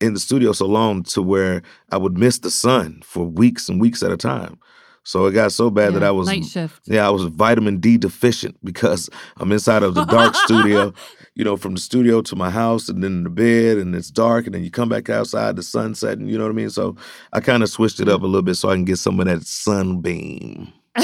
in 0.00 0.14
the 0.14 0.20
studio 0.20 0.52
so 0.52 0.66
long 0.66 1.02
to 1.04 1.22
where 1.22 1.62
I 1.90 1.96
would 1.96 2.18
miss 2.18 2.38
the 2.38 2.50
sun 2.50 3.00
for 3.04 3.24
weeks 3.24 3.68
and 3.68 3.80
weeks 3.80 4.02
at 4.02 4.12
a 4.12 4.16
time. 4.16 4.58
So 5.06 5.26
it 5.26 5.32
got 5.32 5.52
so 5.52 5.70
bad 5.70 5.92
that 5.94 6.02
I 6.02 6.10
was 6.10 6.26
night 6.26 6.46
shift. 6.46 6.80
yeah, 6.86 7.06
I 7.06 7.10
was 7.10 7.24
vitamin 7.24 7.78
D 7.78 7.98
deficient 7.98 8.56
because 8.64 9.10
I'm 9.36 9.52
inside 9.52 9.82
of 9.82 9.94
the 9.94 10.06
dark 10.06 10.34
studio, 10.46 10.94
you 11.34 11.44
know, 11.44 11.58
from 11.58 11.74
the 11.74 11.80
studio 11.80 12.22
to 12.22 12.34
my 12.34 12.48
house 12.48 12.88
and 12.88 13.04
then 13.04 13.22
the 13.22 13.30
bed 13.30 13.76
and 13.76 13.94
it's 13.94 14.10
dark 14.10 14.46
and 14.46 14.54
then 14.54 14.64
you 14.64 14.70
come 14.70 14.88
back 14.88 15.10
outside, 15.10 15.56
the 15.56 15.62
sun 15.62 15.94
setting, 15.94 16.26
you 16.26 16.38
know 16.38 16.44
what 16.44 16.50
I 16.50 16.54
mean? 16.54 16.70
So 16.70 16.96
I 17.34 17.40
kind 17.40 17.62
of 17.62 17.68
switched 17.68 18.00
it 18.00 18.08
up 18.08 18.22
a 18.22 18.26
little 18.26 18.42
bit 18.42 18.54
so 18.54 18.70
I 18.70 18.74
can 18.74 18.86
get 18.86 18.98
some 18.98 19.20
of 19.20 19.26
that 19.26 19.44
sunbeam. 19.44 20.72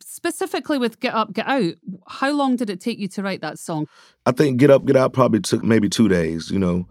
Specifically 0.00 0.78
with 0.78 0.98
Git 1.00 1.14
Up, 1.14 1.32
Git 1.34 1.46
Out, 1.46 1.74
how 2.08 2.32
long 2.32 2.56
did 2.56 2.70
it 2.70 2.80
take 2.80 2.98
you 2.98 3.06
to 3.08 3.22
write 3.22 3.42
that 3.42 3.58
song? 3.58 3.86
I 4.24 4.32
think 4.32 4.58
Git 4.58 4.70
Up, 4.70 4.86
Git 4.86 4.96
Out 4.96 5.12
probably 5.12 5.40
took 5.40 5.62
maybe 5.62 5.90
two 5.90 6.08
days, 6.08 6.50
you 6.50 6.58
know, 6.58 6.86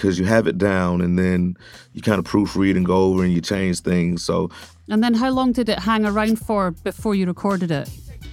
because 0.00 0.18
you 0.18 0.24
have 0.24 0.46
it 0.46 0.56
down 0.56 1.02
and 1.02 1.18
then 1.18 1.54
you 1.92 2.00
kind 2.00 2.18
of 2.18 2.24
proofread 2.24 2.74
and 2.74 2.86
go 2.86 2.96
over 3.04 3.22
and 3.22 3.34
you 3.34 3.40
change 3.42 3.80
things. 3.80 4.24
So, 4.24 4.50
And 4.88 5.04
then 5.04 5.12
how 5.12 5.28
long 5.28 5.52
did 5.52 5.68
it 5.68 5.80
hang 5.80 6.06
around 6.06 6.36
for 6.38 6.70
before 6.70 7.14
you 7.14 7.26
recorded 7.26 7.70
it? 7.70 7.90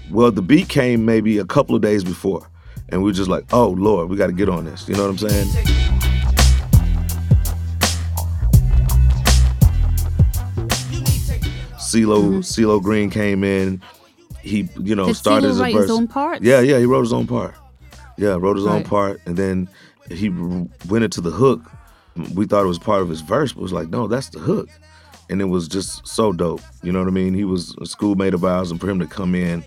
well, 0.10 0.32
the 0.32 0.42
beat 0.42 0.70
came 0.70 1.04
maybe 1.04 1.38
a 1.38 1.44
couple 1.46 1.76
of 1.76 1.82
days 1.82 2.06
before. 2.06 2.50
And 2.88 3.04
we 3.04 3.10
were 3.10 3.14
just 3.14 3.30
like, 3.30 3.44
oh, 3.52 3.72
Lord, 3.72 4.08
we 4.10 4.16
got 4.16 4.28
to 4.28 4.34
get 4.34 4.48
on 4.48 4.64
this. 4.64 4.88
You 4.88 4.96
know 4.96 5.10
what 5.12 5.22
I'm 5.22 5.30
saying? 5.30 5.48
CeeLo, 11.78 12.40
CeeLo 12.40 12.82
Green 12.82 13.10
came 13.10 13.44
in. 13.44 13.82
He, 14.42 14.70
you 14.82 14.96
know, 14.96 15.08
Did 15.08 15.18
started 15.18 15.48
CeeLo 15.48 15.50
as 15.50 15.60
a 15.60 15.64
write 15.64 15.74
verse. 15.74 15.82
his 15.84 15.92
own 15.92 16.08
part. 16.08 16.42
Yeah, 16.42 16.62
yeah, 16.62 16.80
he 16.80 16.86
wrote 16.86 17.02
his 17.02 17.12
own 17.12 17.28
part. 17.28 17.56
Yeah, 18.18 18.38
wrote 18.40 18.56
his 18.56 18.66
own 18.66 18.84
part, 18.86 19.20
and 19.26 19.36
then 19.36 19.68
he 20.10 20.30
went 20.30 21.04
into 21.04 21.22
the 21.22 21.32
hook. 21.32 21.62
We 22.34 22.46
thought 22.46 22.64
it 22.64 22.68
was 22.68 22.80
part 22.80 23.02
of 23.02 23.10
his 23.10 23.22
verse, 23.22 23.54
but 23.54 23.60
it 23.60 23.64
was 23.64 23.74
like, 23.74 23.90
no, 23.90 24.08
that's 24.08 24.30
the 24.30 24.40
hook, 24.40 24.70
and 25.30 25.40
it 25.40 25.46
was 25.46 25.68
just 25.68 26.08
so 26.08 26.34
dope. 26.34 26.62
You 26.82 26.92
know 26.92 27.00
what 27.00 27.08
I 27.08 27.12
mean? 27.12 27.34
He 27.34 27.44
was 27.44 27.76
a 27.80 27.86
schoolmate 27.86 28.34
of 28.34 28.44
ours, 28.44 28.72
and 28.72 28.82
for 28.82 28.90
him 28.90 29.00
to 29.00 29.08
come 29.08 29.36
in 29.36 29.64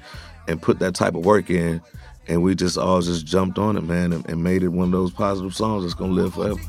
and 0.49 0.61
put 0.61 0.81
that 0.81 0.95
type 0.95 1.15
of 1.15 1.25
work 1.25 1.49
in, 1.49 1.81
and 2.27 2.43
we 2.43 2.55
just 2.55 2.77
all 2.77 3.01
just 3.01 3.25
jumped 3.25 3.59
on 3.59 3.77
it, 3.77 3.85
man, 3.85 4.13
and, 4.13 4.29
and 4.29 4.43
made 4.43 4.63
it 4.63 4.69
one 4.69 4.87
of 4.87 4.93
those 4.93 5.13
positive 5.13 5.55
songs 5.55 5.85
that's 5.85 5.95
gonna 5.95 6.13
live 6.13 6.35
forever. 6.35 6.61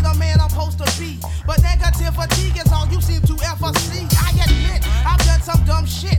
The 0.00 0.14
man 0.18 0.40
I'm 0.40 0.48
supposed 0.48 0.78
to 0.78 0.98
be. 0.98 1.18
But 1.46 1.62
negative 1.62 2.14
fatigue 2.14 2.56
is 2.56 2.72
all 2.72 2.88
you 2.88 3.02
seem 3.02 3.20
to 3.20 3.34
ever 3.44 3.70
see. 3.78 4.08
I 4.18 4.30
admit 4.42 4.82
I've 5.06 5.20
done 5.26 5.42
some 5.42 5.62
dumb 5.66 5.84
shit. 5.84 6.09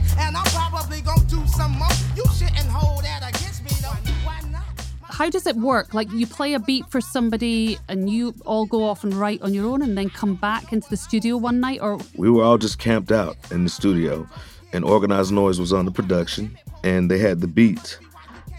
How 5.22 5.30
does 5.30 5.46
it 5.46 5.54
work? 5.54 5.94
Like 5.94 6.10
you 6.10 6.26
play 6.26 6.54
a 6.54 6.58
beat 6.58 6.84
for 6.90 7.00
somebody 7.00 7.78
and 7.88 8.10
you 8.10 8.34
all 8.44 8.66
go 8.66 8.82
off 8.82 9.04
and 9.04 9.14
write 9.14 9.40
on 9.40 9.54
your 9.54 9.66
own 9.68 9.80
and 9.80 9.96
then 9.96 10.10
come 10.10 10.34
back 10.34 10.72
into 10.72 10.90
the 10.90 10.96
studio 10.96 11.36
one 11.36 11.60
night 11.60 11.78
or 11.80 12.00
we 12.16 12.28
were 12.28 12.42
all 12.42 12.58
just 12.58 12.80
camped 12.80 13.12
out 13.12 13.36
in 13.52 13.62
the 13.62 13.70
studio 13.70 14.26
and 14.72 14.84
Organized 14.84 15.30
Noize 15.30 15.60
was 15.60 15.72
on 15.72 15.84
the 15.84 15.92
production 15.92 16.58
and 16.82 17.08
they 17.08 17.18
had 17.18 17.40
the 17.40 17.46
beat 17.46 18.00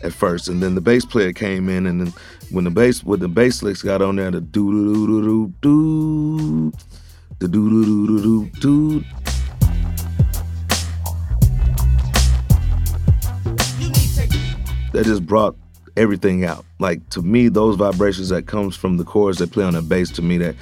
at 0.04 0.14
first 0.14 0.48
and 0.48 0.64
then 0.64 0.74
the 0.74 0.80
bass 0.80 1.04
player 1.04 1.34
came 1.34 1.68
in 1.68 1.86
and 1.86 2.00
then 2.00 2.14
when 2.50 2.64
the 2.64 2.72
bass 2.72 3.04
when 3.04 3.20
the 3.20 3.28
bass 3.28 3.62
licks 3.62 3.82
got 3.82 4.02
on 4.02 4.16
there 4.16 4.32
the 4.32 4.40
doo 4.40 4.72
doo 4.72 5.06
doo 5.06 5.22
doo 5.22 5.54
doo 5.60 6.72
the 7.40 7.48
doo 7.50 7.70
doo 7.70 7.86
doo 7.86 8.22
doo 8.22 8.46
doo 8.46 8.60
doo 8.62 9.04
that 14.94 15.04
just 15.04 15.26
brought 15.26 15.58
everything 15.98 16.46
out. 16.46 16.66
Like 16.80 17.08
to 17.10 17.22
me, 17.22 17.48
those 17.48 17.76
vibrations 17.76 18.30
that 18.30 18.48
comes 18.48 18.76
from 18.76 18.98
the 18.98 19.04
chords 19.04 19.38
that 19.40 19.52
play 19.52 19.64
on 19.64 19.74
the 19.74 19.82
bass, 19.82 20.12
to 20.12 20.22
me 20.22 20.38
that 20.40 20.56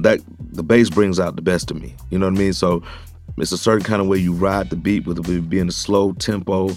that 0.00 0.20
the 0.52 0.62
bass 0.62 0.90
brings 0.90 1.20
out 1.20 1.36
the 1.36 1.42
best 1.42 1.70
of 1.70 1.80
me. 1.80 1.94
You 2.10 2.18
know 2.18 2.26
what 2.26 2.36
I 2.36 2.38
mean? 2.38 2.52
So 2.52 2.82
it's 3.36 3.52
a 3.52 3.58
certain 3.58 3.84
kind 3.84 4.00
of 4.00 4.08
way 4.08 4.18
you 4.18 4.32
ride 4.32 4.70
the 4.70 4.76
beat 4.76 5.06
with 5.06 5.18
it 5.18 5.50
being 5.50 5.68
a 5.68 5.72
slow 5.72 6.12
tempo. 6.12 6.70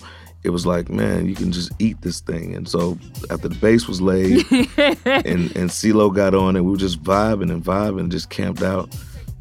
It 0.43 0.49
was 0.49 0.65
like, 0.65 0.89
man, 0.89 1.25
you 1.25 1.35
can 1.35 1.53
just 1.53 1.71
eat 1.79 2.01
this 2.01 2.19
thing. 2.19 2.53
And 2.53 2.67
so 2.67 2.97
after 3.29 3.47
the 3.47 3.55
bass 3.55 3.87
was 3.87 4.01
laid 4.01 4.45
and 4.51 5.55
and 5.55 5.69
CeeLo 5.69 6.13
got 6.13 6.35
on 6.35 6.55
it, 6.55 6.61
we 6.61 6.71
were 6.71 6.77
just 6.77 7.01
vibing 7.01 7.51
and 7.51 7.63
vibing, 7.63 8.01
and 8.01 8.11
just 8.11 8.29
camped 8.29 8.61
out 8.61 8.93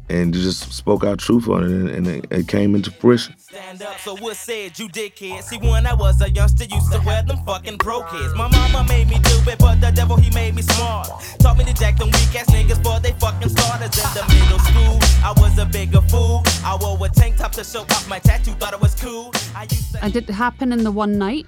and 0.09 0.33
just 0.33 0.71
spoke 0.73 1.03
our 1.03 1.15
truth 1.15 1.47
on 1.47 1.63
it, 1.63 1.71
and, 1.71 1.89
and 1.89 2.07
it, 2.07 2.25
it 2.31 2.47
came 2.47 2.75
into 2.75 2.91
fruition. 2.91 3.37
Stand 3.37 3.81
up, 3.81 3.97
so 3.99 4.15
what 4.17 4.35
said 4.35 4.77
you 4.77 4.87
dickhead? 4.89 5.41
See, 5.43 5.57
when 5.57 5.85
I 5.87 5.93
was 5.93 6.21
a 6.21 6.29
youngster, 6.29 6.65
used 6.65 6.91
to 6.91 7.01
wear 7.05 7.23
them 7.23 7.37
fucking 7.45 7.77
broke 7.77 8.09
kids. 8.09 8.33
My 8.35 8.47
mama 8.49 8.85
made 8.89 9.07
me 9.09 9.17
do 9.19 9.39
it, 9.49 9.59
but 9.59 9.79
the 9.81 9.91
devil, 9.91 10.17
he 10.17 10.29
made 10.31 10.55
me 10.55 10.61
smart. 10.61 11.07
Taught 11.39 11.57
me 11.57 11.65
to 11.65 11.73
jack 11.73 11.97
them 11.97 12.07
weak 12.07 12.35
ass 12.35 12.49
niggas 12.49 12.83
for 12.83 12.99
they 12.99 13.13
fucking 13.13 13.49
starters 13.49 13.97
in 13.97 14.13
the 14.13 14.25
middle 14.33 14.59
school. 14.59 14.99
I 15.23 15.33
was 15.37 15.57
a 15.57 15.65
bigger 15.65 16.01
fool. 16.01 16.43
I 16.63 16.77
wore 16.79 17.05
a 17.05 17.09
tank 17.09 17.37
top 17.37 17.51
to 17.53 17.63
show 17.63 17.81
off 17.81 18.07
my 18.09 18.19
tattoo, 18.19 18.51
thought 18.51 18.73
it 18.73 18.81
was 18.81 18.95
cool. 18.95 19.31
I 19.55 19.63
used 19.63 19.93
to. 19.93 20.03
and 20.03 20.11
did 20.13 20.29
it 20.29 20.33
happen 20.33 20.71
in 20.73 20.83
the 20.83 20.91
one 20.91 21.17
night? 21.17 21.47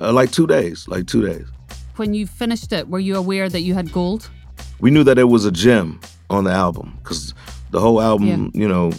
Uh, 0.00 0.12
like 0.12 0.30
two 0.30 0.46
days, 0.46 0.86
like 0.88 1.06
two 1.06 1.26
days. 1.26 1.46
When 1.96 2.14
you 2.14 2.26
finished 2.26 2.72
it, 2.72 2.88
were 2.88 2.98
you 2.98 3.16
aware 3.16 3.48
that 3.48 3.60
you 3.62 3.74
had 3.74 3.92
gold? 3.92 4.30
we 4.78 4.90
knew 4.90 5.02
that 5.04 5.18
it 5.18 5.24
was 5.24 5.46
a 5.46 5.50
gem 5.50 5.98
on 6.28 6.44
the 6.44 6.50
album 6.50 6.98
because 7.02 7.32
the 7.70 7.80
whole 7.80 8.00
album, 8.00 8.26
Yeah. 8.54 8.60
you 8.62 8.68
know, 8.68 8.92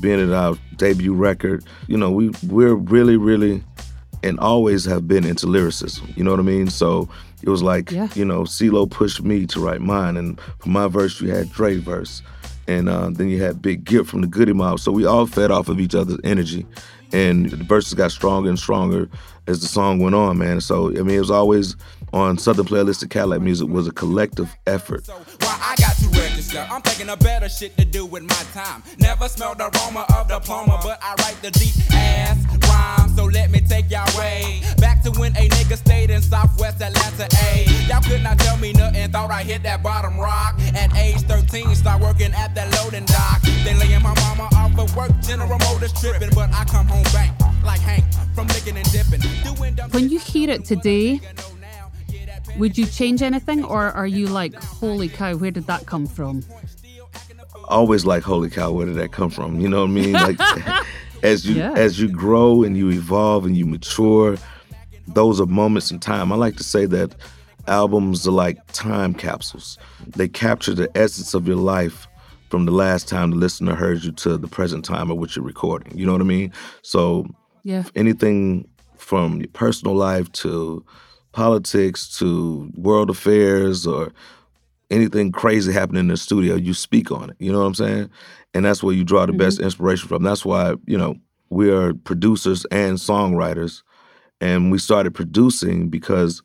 being 0.00 0.20
at 0.20 0.30
our 0.34 0.56
debut 0.76 1.12
record, 1.14 1.64
you 1.88 1.96
know, 1.96 2.10
we 2.10 2.30
we're 2.46 2.74
really, 2.74 3.16
really, 3.16 3.62
and 4.22 4.38
always 4.40 4.84
have 4.84 5.06
been 5.08 5.24
into 5.24 5.46
lyricism. 5.46 6.12
You 6.16 6.24
know 6.24 6.30
what 6.30 6.40
I 6.40 6.44
mean? 6.44 6.68
So 6.68 7.08
it 7.42 7.48
was 7.48 7.62
like, 7.62 7.90
Yeah. 7.90 8.08
you 8.14 8.24
know, 8.24 8.42
CeeLo 8.42 8.90
pushed 8.90 9.22
me 9.22 9.46
to 9.46 9.60
write 9.60 9.80
mine, 9.80 10.16
and 10.16 10.40
for 10.58 10.68
my 10.68 10.86
verse, 10.88 11.20
you 11.20 11.30
had 11.30 11.50
Dre 11.52 11.76
verse, 11.78 12.22
and 12.68 12.88
uh, 12.88 13.10
then 13.10 13.28
you 13.28 13.42
had 13.42 13.60
Big 13.62 13.84
Gipp 13.84 14.06
from 14.06 14.20
the 14.20 14.26
Goodie 14.26 14.52
Mob. 14.52 14.78
So 14.80 14.92
we 14.92 15.04
all 15.04 15.26
fed 15.26 15.50
off 15.50 15.68
of 15.68 15.80
each 15.80 15.94
other's 15.94 16.20
energy, 16.24 16.66
and 17.12 17.50
the 17.50 17.56
verses 17.64 17.94
got 17.94 18.10
stronger 18.12 18.48
and 18.48 18.58
stronger 18.58 19.08
as 19.46 19.60
the 19.60 19.66
song 19.68 19.98
went 19.98 20.14
on, 20.14 20.38
man. 20.38 20.60
So 20.60 20.88
I 20.90 21.02
mean, 21.02 21.16
it 21.16 21.20
was 21.20 21.30
always 21.30 21.76
on 22.12 22.38
Southern 22.38 22.66
Playalistic 22.66 23.08
Cadillac 23.10 23.40
Music 23.40 23.68
was 23.68 23.86
a 23.86 23.92
collective 23.92 24.54
effort. 24.66 25.06
So 25.06 25.14
why 26.54 26.60
I 26.60 26.66
got 26.66 26.70
to 26.70 26.70
register? 26.70 26.74
I'm 26.74 26.82
thinking 26.82 27.08
of 27.08 27.18
better 27.20 27.48
shit 27.48 27.76
to 27.76 27.84
do 27.84 28.06
with 28.06 28.22
my 28.22 28.42
time. 28.52 28.82
Never 28.98 29.28
smelled 29.28 29.58
the 29.58 29.70
aroma 29.76 30.06
of 30.14 30.28
diploma, 30.28 30.80
but 30.82 30.98
I 31.02 31.14
write 31.22 31.38
the 31.42 31.50
deep 31.50 31.74
ass 31.92 32.38
rhyme. 32.68 33.08
So 33.16 33.24
let 33.24 33.50
me 33.50 33.60
take 33.60 33.90
y'all 33.90 34.06
way 34.18 34.62
back 34.78 35.02
to 35.02 35.10
when 35.12 35.32
a 35.36 35.48
nigga 35.48 35.76
stayed 35.76 36.10
in 36.10 36.22
Southwest 36.22 36.80
Atlanta. 36.82 37.28
A 37.44 37.64
y'all 37.88 38.02
could 38.02 38.22
not 38.22 38.38
tell 38.38 38.56
me 38.56 38.72
nothing. 38.72 39.10
Thought 39.10 39.30
I 39.30 39.42
hit 39.42 39.62
that 39.64 39.82
bottom 39.82 40.18
rock 40.18 40.58
at 40.74 40.94
age 40.96 41.20
13, 41.22 41.74
start 41.74 42.00
working 42.00 42.32
at 42.32 42.54
that 42.54 42.72
loading 42.82 43.04
dock. 43.06 43.42
They 43.64 43.74
laying 43.74 44.02
my 44.02 44.14
mama 44.20 44.48
off 44.54 44.78
of 44.78 44.94
work, 44.96 45.12
General 45.22 45.58
Motors 45.58 45.92
tripping, 46.00 46.30
but 46.34 46.52
I 46.52 46.64
come 46.64 46.86
home 46.86 47.04
back 47.04 47.38
like 47.64 47.80
Hank 47.80 48.04
from 48.34 48.46
licking 48.48 48.76
and 48.76 48.90
dipping. 48.92 49.20
When 49.90 50.08
you 50.08 50.18
hear 50.18 50.50
it 50.50 50.64
today, 50.64 51.20
would 52.56 52.76
you 52.76 52.86
change 52.86 53.22
anything 53.22 53.64
or 53.64 53.84
are 53.92 54.06
you 54.06 54.26
like, 54.26 54.54
holy 54.54 55.08
cow, 55.08 55.34
where 55.36 55.50
did 55.50 55.66
that 55.66 55.86
come 55.86 56.06
from? 56.06 56.42
always 57.68 58.04
like 58.04 58.22
holy 58.24 58.50
cow 58.50 58.72
where 58.72 58.86
did 58.86 58.96
that 58.96 59.12
come 59.12 59.30
from 59.30 59.60
you 59.60 59.68
know 59.68 59.82
what 59.82 59.90
i 59.90 59.92
mean 59.92 60.12
like 60.18 60.40
as 61.22 61.46
you 61.46 61.56
Yeah. 61.56 61.72
as 61.76 62.00
you 62.00 62.08
grow 62.08 62.64
and 62.64 62.76
you 62.76 62.90
evolve 62.90 63.46
and 63.46 63.56
you 63.56 63.64
mature 63.64 64.36
those 65.06 65.40
are 65.40 65.46
moments 65.46 65.92
in 65.92 66.00
time 66.00 66.32
i 66.32 66.36
like 66.36 66.56
to 66.56 66.64
say 66.64 66.84
that 66.86 67.14
albums 67.68 68.26
are 68.26 68.32
like 68.32 68.58
time 68.72 69.14
capsules 69.14 69.78
they 70.16 70.26
capture 70.26 70.74
the 70.74 70.90
essence 70.96 71.32
of 71.32 71.46
your 71.46 71.56
life 71.58 72.08
from 72.48 72.64
the 72.66 72.72
last 72.72 73.06
time 73.06 73.30
the 73.30 73.36
listener 73.36 73.76
heard 73.76 74.02
you 74.02 74.10
to 74.12 74.36
the 74.36 74.48
present 74.48 74.84
time 74.84 75.08
of 75.08 75.18
what 75.18 75.36
you're 75.36 75.44
recording 75.44 75.96
you 75.96 76.04
know 76.04 76.12
what 76.12 76.20
i 76.20 76.24
mean 76.24 76.52
so 76.82 77.24
Yeah. 77.62 77.84
anything 77.94 78.66
from 78.96 79.38
your 79.38 79.48
personal 79.52 79.94
life 79.94 80.30
to 80.42 80.84
politics 81.32 82.18
to 82.18 82.70
world 82.76 83.10
affairs 83.10 83.86
or 83.86 84.12
anything 84.90 85.32
crazy 85.32 85.72
happening 85.72 86.00
in 86.00 86.08
the 86.08 86.16
studio, 86.16 86.56
you 86.56 86.74
speak 86.74 87.10
on 87.12 87.30
it. 87.30 87.36
You 87.38 87.52
know 87.52 87.60
what 87.60 87.66
I'm 87.66 87.74
saying? 87.74 88.10
And 88.54 88.64
that's 88.64 88.82
where 88.82 88.94
you 88.94 89.04
draw 89.04 89.26
the 89.26 89.32
best 89.32 89.58
mm-hmm. 89.58 89.66
inspiration 89.66 90.08
from. 90.08 90.22
That's 90.22 90.44
why, 90.44 90.74
you 90.86 90.98
know, 90.98 91.16
we 91.48 91.70
are 91.70 91.94
producers 91.94 92.64
and 92.66 92.98
songwriters. 92.98 93.82
And 94.40 94.72
we 94.72 94.78
started 94.78 95.14
producing 95.14 95.90
because 95.90 96.42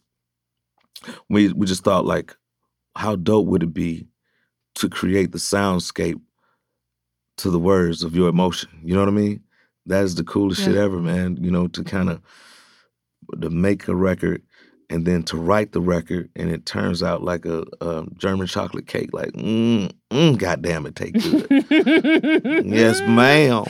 we 1.30 1.52
we 1.54 1.66
just 1.66 1.84
thought 1.84 2.06
like, 2.06 2.36
how 2.96 3.16
dope 3.16 3.48
would 3.48 3.64
it 3.64 3.74
be 3.74 4.08
to 4.76 4.90
create 4.90 5.32
the 5.32 5.38
soundscape 5.38 6.20
to 7.38 7.50
the 7.50 7.60
words 7.60 8.04
of 8.04 8.16
your 8.16 8.28
emotion? 8.28 8.70
You 8.84 8.96
know 8.96 9.00
what 9.00 9.10
I 9.10 9.14
mean? 9.14 9.42
That 9.86 10.04
is 10.04 10.16
the 10.16 10.24
coolest 10.24 10.64
shit 10.64 10.76
ever, 10.76 11.00
man. 11.00 11.38
You 11.42 11.52
know, 11.52 11.68
to 11.70 11.84
kind 11.84 12.10
of 12.10 12.22
to 13.42 13.50
make 13.50 13.88
a 13.88 13.96
record 13.96 14.42
and 14.90 15.06
then 15.06 15.24
to 15.24 15.38
write 15.38 15.72
the 15.72 15.82
record 15.82 16.30
and 16.36 16.50
it 16.50 16.66
turns 16.66 17.02
out 17.02 17.24
like 17.24 17.46
a, 17.46 17.64
a 17.82 18.06
German 18.18 18.48
chocolate 18.48 18.88
cake. 18.88 19.10
Like, 19.14 19.32
mm, 19.34 19.92
mm, 20.12 20.38
God 20.38 20.62
damn 20.62 20.86
it, 20.86 20.96
take 20.96 21.14
good. 21.14 22.66
yes, 22.66 23.02
ma'am. 23.02 23.66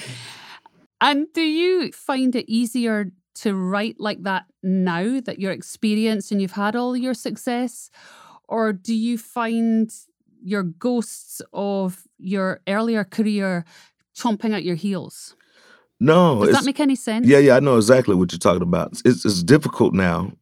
And 1.02 1.28
do 1.34 1.42
you 1.42 1.92
find 1.92 2.36
it 2.36 2.50
easier 2.52 3.12
to 3.36 3.56
write 3.56 3.96
like 4.00 4.24
that 4.24 4.46
now 4.64 5.20
that 5.22 5.40
you're 5.40 5.52
experienced 5.52 6.32
and 6.32 6.42
you've 6.42 6.52
had 6.52 6.76
all 6.76 6.96
your 6.96 7.14
success? 7.14 7.90
Or 8.48 8.74
do 8.74 8.94
you 8.94 9.18
find 9.18 9.92
your 10.44 10.64
ghosts 10.64 11.42
of 11.54 12.04
your 12.18 12.62
earlier 12.68 13.04
career 13.04 13.66
chomping 14.16 14.54
at 14.54 14.64
your 14.64 14.76
heels? 14.76 15.36
No, 16.00 16.44
Does 16.46 16.54
that 16.54 16.66
make 16.66 16.80
any 16.80 16.96
sense? 16.96 17.26
yeah, 17.26 17.38
yeah, 17.38 17.56
I 17.56 17.60
know 17.62 17.78
exactly 17.78 18.16
what 18.16 18.32
you're 18.32 18.40
talking 18.40 18.62
about. 18.62 19.02
It's, 19.06 19.24
it's 19.26 19.42
difficult 19.44 19.94
now, 19.94 20.34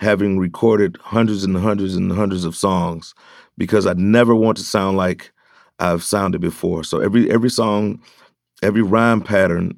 having 0.00 0.38
recorded 0.38 0.96
hundreds 1.02 1.44
and 1.44 1.54
hundreds 1.56 1.94
and 1.94 2.10
hundreds 2.10 2.46
of 2.46 2.56
songs, 2.56 3.14
because 3.58 3.86
I 3.86 3.92
never 3.92 4.34
want 4.34 4.56
to 4.56 4.64
sound 4.64 4.96
like 4.96 5.30
I've 5.78 6.02
sounded 6.02 6.40
before. 6.40 6.84
So 6.84 7.00
every 7.00 7.30
every 7.30 7.50
song, 7.50 8.00
every 8.62 8.80
rhyme 8.80 9.20
pattern, 9.20 9.76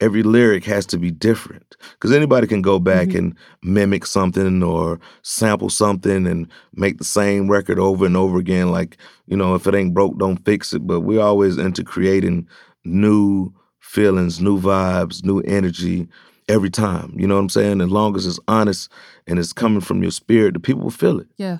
every 0.00 0.22
lyric 0.22 0.64
has 0.64 0.84
to 0.86 0.98
be 0.98 1.10
different. 1.10 1.74
Because 1.92 2.12
anybody 2.12 2.46
can 2.46 2.60
go 2.60 2.78
back 2.78 3.08
Mhm. 3.08 3.18
and 3.18 3.34
mimic 3.62 4.04
something 4.04 4.62
or 4.62 5.00
sample 5.22 5.70
something 5.70 6.26
and 6.26 6.48
make 6.74 6.98
the 6.98 7.04
same 7.04 7.50
record 7.50 7.78
over 7.78 8.04
and 8.04 8.16
over 8.16 8.38
again. 8.38 8.70
Like 8.70 8.98
you 9.26 9.36
know, 9.38 9.54
if 9.54 9.66
it 9.66 9.74
ain't 9.74 9.94
broke, 9.94 10.18
don't 10.18 10.44
fix 10.44 10.74
it. 10.74 10.86
But 10.86 11.00
we're 11.00 11.22
always 11.22 11.56
into 11.56 11.82
creating 11.82 12.46
new 12.84 13.52
feelings, 13.80 14.38
new 14.40 14.60
vibes, 14.60 15.24
new 15.24 15.40
energy 15.40 16.08
every 16.48 16.70
time. 16.70 17.14
You 17.16 17.26
know 17.26 17.34
what 17.34 17.42
I'm 17.42 17.48
saying? 17.48 17.80
As 17.80 17.88
long 17.88 18.16
as 18.16 18.26
it's 18.26 18.40
honest 18.48 18.90
and 19.26 19.38
it's 19.38 19.52
coming 19.52 19.80
from 19.80 20.02
your 20.02 20.10
spirit, 20.10 20.54
the 20.54 20.60
people 20.60 20.82
will 20.82 20.90
feel 20.90 21.20
it. 21.20 21.28
Yeah, 21.36 21.58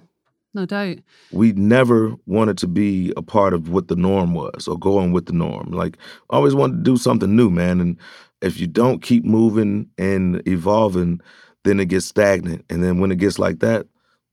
no 0.55 0.67
doubt. 0.67 0.99
We 1.33 1.53
never 1.53 2.15
wanted 2.27 2.59
to 2.59 2.67
be 2.67 3.13
a 3.17 3.23
part 3.23 3.55
of 3.55 3.69
what 3.71 3.89
the 3.89 3.97
norm 3.97 4.35
was 4.35 4.69
or 4.69 4.79
going 4.79 5.13
with 5.13 5.27
the 5.27 5.33
norm. 5.33 5.71
Like, 5.71 5.97
always 6.31 6.55
wanted 6.55 6.79
to 6.79 6.83
do 6.83 6.97
something 6.97 7.35
new, 7.35 7.51
man. 7.51 7.81
And 7.81 7.97
if 8.41 8.59
you 8.61 8.67
don't 8.67 9.03
keep 9.03 9.25
moving 9.25 9.89
and 9.99 10.47
evolving, 10.47 11.21
then 11.65 11.81
it 11.81 11.87
gets 11.87 12.07
stagnant. 12.07 12.65
And 12.69 12.83
then 12.83 12.99
when 12.99 13.13
it 13.13 13.19
gets 13.19 13.39
like 13.39 13.61
that, 13.61 13.87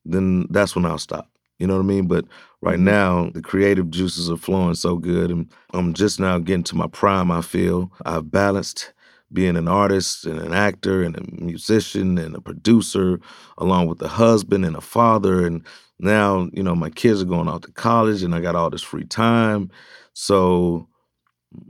then 0.06 0.48
that's 0.50 0.76
when 0.76 0.86
I'll 0.86 0.98
stop. 0.98 1.30
You 1.60 1.68
know 1.68 1.76
what 1.76 1.84
I 1.84 1.88
mean? 1.88 2.08
But 2.08 2.26
right 2.62 2.76
mm-hmm. 2.76 2.86
now, 2.86 3.30
the 3.34 3.42
creative 3.42 3.92
juices 3.92 4.30
are 4.30 4.38
flowing 4.38 4.76
so 4.76 4.96
good. 4.96 5.30
And 5.30 5.52
I'm 5.74 5.94
just 5.94 6.20
now 6.20 6.40
getting 6.40 6.64
to 6.64 6.76
my 6.76 6.88
prime, 6.88 7.30
I 7.32 7.42
feel. 7.42 7.92
I've 8.06 8.32
balanced 8.32 8.94
being 9.32 9.56
an 9.56 9.68
artist 9.68 10.26
and 10.26 10.40
an 10.40 10.54
actor 10.54 11.04
and 11.04 11.18
a 11.18 11.44
musician 11.44 12.18
and 12.18 12.36
a 12.36 12.42
producer, 12.42 13.20
along 13.58 13.88
with 13.88 14.02
a 14.02 14.08
husband 14.08 14.66
and 14.66 14.76
a 14.76 14.82
father. 14.82 15.46
And 15.46 15.64
now, 16.00 16.50
you 16.54 16.64
know, 16.64 16.76
my 16.76 16.90
kids 16.90 17.22
are 17.22 17.26
going 17.26 17.48
off 17.48 17.62
to 17.62 17.72
college 17.72 18.24
and 18.24 18.34
I 18.34 18.42
got 18.42 18.56
all 18.56 18.70
this 18.70 18.82
free 18.82 19.06
time. 19.06 19.70
So 20.14 20.88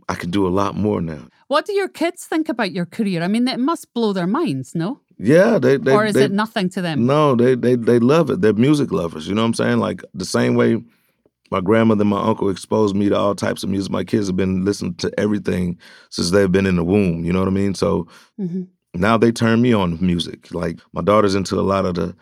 I 0.07 0.15
can 0.15 0.31
do 0.31 0.47
a 0.47 0.49
lot 0.49 0.75
more 0.75 1.01
now. 1.01 1.27
What 1.47 1.65
do 1.65 1.73
your 1.73 1.87
kids 1.87 2.25
think 2.25 2.49
about 2.49 2.71
your 2.71 2.85
career? 2.85 3.23
I 3.23 3.27
mean, 3.27 3.47
it 3.47 3.59
must 3.59 3.93
blow 3.93 4.13
their 4.13 4.27
minds, 4.27 4.75
no? 4.75 5.01
Yeah, 5.17 5.59
they, 5.59 5.77
they 5.77 5.91
or 5.91 6.05
is 6.05 6.13
they, 6.13 6.25
it 6.25 6.31
nothing 6.31 6.69
to 6.69 6.81
them? 6.81 7.05
No, 7.05 7.35
they 7.35 7.53
they 7.55 7.75
they 7.75 7.99
love 7.99 8.29
it. 8.29 8.39
They're 8.41 8.53
music 8.53 8.91
lovers. 8.91 9.27
You 9.27 9.35
know 9.35 9.41
what 9.41 9.47
I'm 9.47 9.53
saying? 9.53 9.79
Like 9.79 10.01
the 10.13 10.25
same 10.25 10.55
way 10.55 10.81
my 11.51 11.61
grandmother 11.61 12.01
and 12.01 12.09
my 12.09 12.21
uncle 12.21 12.49
exposed 12.49 12.95
me 12.95 13.09
to 13.09 13.17
all 13.17 13.35
types 13.35 13.63
of 13.63 13.69
music. 13.69 13.91
My 13.91 14.03
kids 14.03 14.27
have 14.27 14.35
been 14.37 14.65
listening 14.65 14.95
to 14.95 15.11
everything 15.19 15.77
since 16.09 16.31
they've 16.31 16.51
been 16.51 16.65
in 16.65 16.75
the 16.75 16.83
womb. 16.83 17.25
You 17.25 17.33
know 17.33 17.39
what 17.39 17.47
I 17.47 17.51
mean? 17.51 17.73
So 17.75 18.07
hmm 18.37 18.63
now 18.95 19.17
they 19.17 19.31
turn 19.31 19.61
me 19.61 19.71
on 19.73 19.97
to 19.97 20.03
music. 20.03 20.53
Like 20.53 20.79
my 20.93 21.01
daughter's 21.01 21.35
into 21.35 21.59
a 21.59 21.61
lot 21.61 21.85
of 21.85 21.95
the 21.95 22.15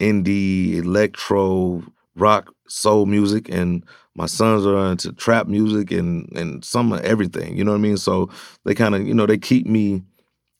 indie, 0.00 0.76
electro, 0.76 1.82
rock, 2.16 2.52
soul 2.68 3.06
music, 3.06 3.48
and 3.50 3.84
my 4.14 4.26
sons 4.26 4.64
are 4.66 4.90
into 4.90 5.12
trap 5.12 5.46
music 5.48 5.90
and 5.90 6.28
and 6.36 6.64
some 6.64 6.92
of 6.92 7.00
everything. 7.02 7.56
You 7.56 7.64
know 7.64 7.72
what 7.72 7.78
I 7.78 7.82
mean? 7.82 7.96
So 7.98 8.30
they 8.64 8.74
kind 8.74 8.94
of 8.94 9.06
you 9.06 9.14
know 9.14 9.26
they 9.26 9.38
keep 9.38 9.66
me 9.66 10.02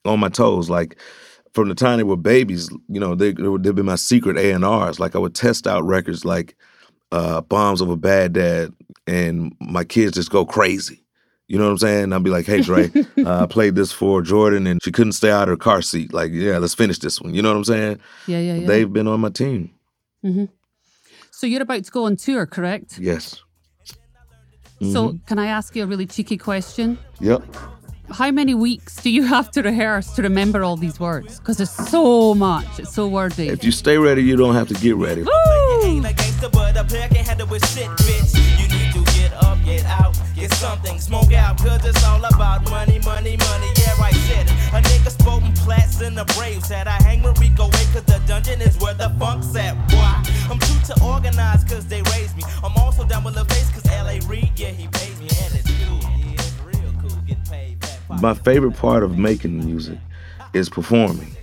on 0.05 0.19
my 0.19 0.29
toes. 0.29 0.69
Like 0.69 0.97
from 1.53 1.69
the 1.69 1.75
time 1.75 1.97
they 1.97 2.03
were 2.03 2.17
babies, 2.17 2.69
you 2.89 2.99
know 2.99 3.15
they 3.15 3.33
they've 3.33 3.75
been 3.75 3.85
my 3.85 3.95
secret 3.95 4.37
A 4.37 4.51
and 4.51 4.65
R's. 4.65 4.99
Like 4.99 5.15
I 5.15 5.19
would 5.19 5.35
test 5.35 5.67
out 5.67 5.83
records 5.85 6.25
like 6.25 6.55
uh, 7.15 7.41
"Bombs 7.41 7.81
Over 7.81 7.95
Baghdad," 7.95 8.73
and 9.07 9.55
my 9.59 9.83
kids 9.83 10.13
just 10.15 10.29
go 10.31 10.45
crazy. 10.45 11.01
You 11.47 11.57
know 11.59 11.65
what 11.65 11.71
I'm 11.71 11.77
saying? 11.77 12.13
I'd 12.13 12.23
be 12.23 12.29
like, 12.31 12.45
"Hey, 12.47 12.61
Dre, 12.61 12.91
uh, 13.25 13.43
I 13.43 13.45
played 13.45 13.75
this 13.75 13.91
for 13.91 14.21
Jordan, 14.21 14.65
and 14.67 14.81
she 14.83 14.91
couldn't 14.91 15.13
stay 15.13 15.29
out 15.31 15.43
of 15.43 15.49
her 15.49 15.57
car 15.57 15.81
seat. 15.81 16.13
Like, 16.13 16.31
yeah, 16.33 16.57
let's 16.57 16.73
finish 16.73 16.99
this 16.99 17.21
one." 17.21 17.33
You 17.35 17.41
know 17.41 17.49
what 17.51 17.57
I'm 17.57 17.63
saying? 17.65 17.99
Yeah, 18.27 18.39
yeah, 18.39 18.55
yeah. 18.55 18.67
They've 18.67 18.91
been 18.91 19.07
on 19.07 19.19
my 19.19 19.29
team. 19.29 19.71
so 21.31 21.45
you're 21.47 21.61
about 21.61 21.83
to 21.83 21.91
go 21.91 22.05
on 22.05 22.15
tour, 22.15 22.45
correct? 22.45 22.97
Yes. 22.99 23.41
So 24.81 25.09
Mm-hmm. 25.09 25.17
can 25.25 25.39
I 25.39 25.47
ask 25.47 25.75
you 25.75 25.83
a 25.83 25.87
really 25.87 26.05
cheeky 26.05 26.37
question? 26.37 26.97
Yep. 27.21 27.43
How 28.11 28.29
many 28.31 28.53
weeks 28.53 28.95
do 28.97 29.09
you 29.09 29.23
have 29.35 29.51
to 29.51 29.61
rehearse 29.61 30.11
to 30.15 30.21
remember 30.21 30.63
all 30.63 30.77
these 30.77 30.99
words? 30.99 31.39
Because 31.39 31.57
there's 31.57 31.71
so 31.71 32.33
much. 32.33 32.79
It's 32.79 32.93
so 32.93 33.07
wordy. 33.07 33.49
If 33.49 33.63
you 33.63 33.71
stay 33.71 33.97
ready, 33.97 34.21
you 34.23 34.35
don't 34.35 34.55
have 34.55 34.67
to 34.69 34.73
get 34.75 34.95
ready. 34.95 35.23
Woo! 35.23 35.31
Ain't 35.83 36.05
a 36.05 36.13
gangster, 36.13 36.49
but 36.49 36.77
a 36.77 36.83
player 36.83 37.07
can't 37.07 37.27
handle 37.27 37.47
with 37.47 37.65
shit, 37.73 37.87
bitch. 37.87 38.35
You 38.59 38.67
need 38.69 38.93
to 38.93 39.11
get 39.13 39.33
up, 39.43 39.57
get 39.63 39.85
out, 39.85 40.17
get 40.35 40.53
something, 40.53 40.99
smoke 40.99 41.33
out, 41.33 41.57
cause 41.57 41.83
it's 41.85 42.03
all 42.05 42.23
about 42.23 42.69
money, 42.69 42.99
money, 42.99 43.37
money. 43.37 43.67
Yeah, 43.77 43.95
I 44.01 44.11
said 44.27 44.45
it. 44.45 44.51
A 44.73 44.81
nigga 44.81 45.09
spoken 45.09 45.53
plats 45.53 46.01
in 46.01 46.15
the 46.15 46.25
Braves. 46.37 46.67
Said 46.67 46.87
I 46.87 47.01
hang 47.03 47.23
with 47.23 47.39
Rico 47.39 47.63
away, 47.63 47.85
cause 47.93 48.03
the 48.03 48.21
dungeon 48.27 48.61
is 48.61 48.77
where 48.79 48.93
the 48.93 49.09
funk's 49.19 49.55
at. 49.55 49.75
Why? 49.91 50.23
I'm 50.49 50.59
true 50.59 50.95
to 50.95 51.03
organize, 51.03 51.63
cause 51.63 51.85
they 51.87 52.01
raised 52.13 52.37
me. 52.37 52.43
I'm 52.63 52.75
also 52.77 53.05
down 53.05 53.23
with 53.23 53.35
the 53.35 53.45
face, 53.45 53.69
cause 53.71 53.85
LA 53.85 54.19
Reid, 54.29 54.51
yeah, 54.55 54.69
he 54.69 54.87
pays 54.87 55.19
me, 55.19 55.27
and 55.43 55.55
it's 55.55 55.74
my 58.21 58.33
favorite 58.33 58.75
part 58.75 59.03
of 59.03 59.17
making 59.17 59.63
music 59.65 59.99
is 60.53 60.69
performing 60.69 61.35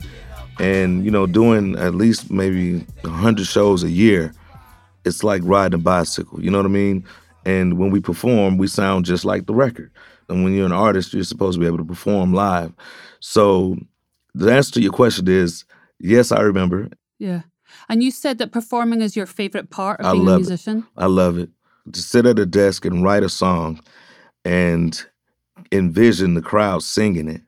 and 0.58 1.04
you 1.04 1.10
know 1.10 1.26
doing 1.26 1.76
at 1.78 1.94
least 1.94 2.30
maybe 2.30 2.78
100 3.02 3.46
shows 3.46 3.82
a 3.82 3.90
year 3.90 4.32
it's 5.04 5.22
like 5.24 5.42
riding 5.44 5.74
a 5.74 5.82
bicycle 5.82 6.42
you 6.42 6.50
know 6.50 6.58
what 6.58 6.66
i 6.66 6.70
mean 6.70 7.04
and 7.44 7.78
when 7.78 7.90
we 7.90 8.00
perform 8.00 8.56
we 8.58 8.66
sound 8.66 9.04
just 9.04 9.24
like 9.24 9.46
the 9.46 9.54
record 9.54 9.90
and 10.28 10.44
when 10.44 10.54
you're 10.54 10.66
an 10.66 10.72
artist 10.72 11.12
you're 11.12 11.24
supposed 11.24 11.56
to 11.56 11.60
be 11.60 11.66
able 11.66 11.78
to 11.78 11.84
perform 11.84 12.32
live 12.32 12.72
so 13.20 13.76
the 14.34 14.50
answer 14.52 14.72
to 14.72 14.80
your 14.80 14.92
question 14.92 15.28
is 15.28 15.64
yes 15.98 16.32
i 16.32 16.40
remember 16.40 16.88
Yeah. 17.18 17.42
And 17.88 18.02
you 18.02 18.10
said 18.10 18.38
that 18.38 18.52
performing 18.52 19.00
is 19.00 19.16
your 19.16 19.26
favorite 19.26 19.70
part 19.70 20.00
of 20.00 20.06
I 20.06 20.12
being 20.12 20.22
a 20.24 20.26
love 20.30 20.40
it. 20.40 20.48
musician. 20.48 20.86
I 20.96 21.06
love 21.06 21.38
it. 21.38 21.48
To 21.92 22.00
sit 22.02 22.26
at 22.26 22.38
a 22.38 22.44
desk 22.46 22.84
and 22.84 23.02
write 23.02 23.22
a 23.22 23.28
song 23.30 23.80
and 24.44 25.04
envision 25.72 26.34
the 26.34 26.42
crowd 26.42 26.82
singing 26.82 27.28
it, 27.28 27.42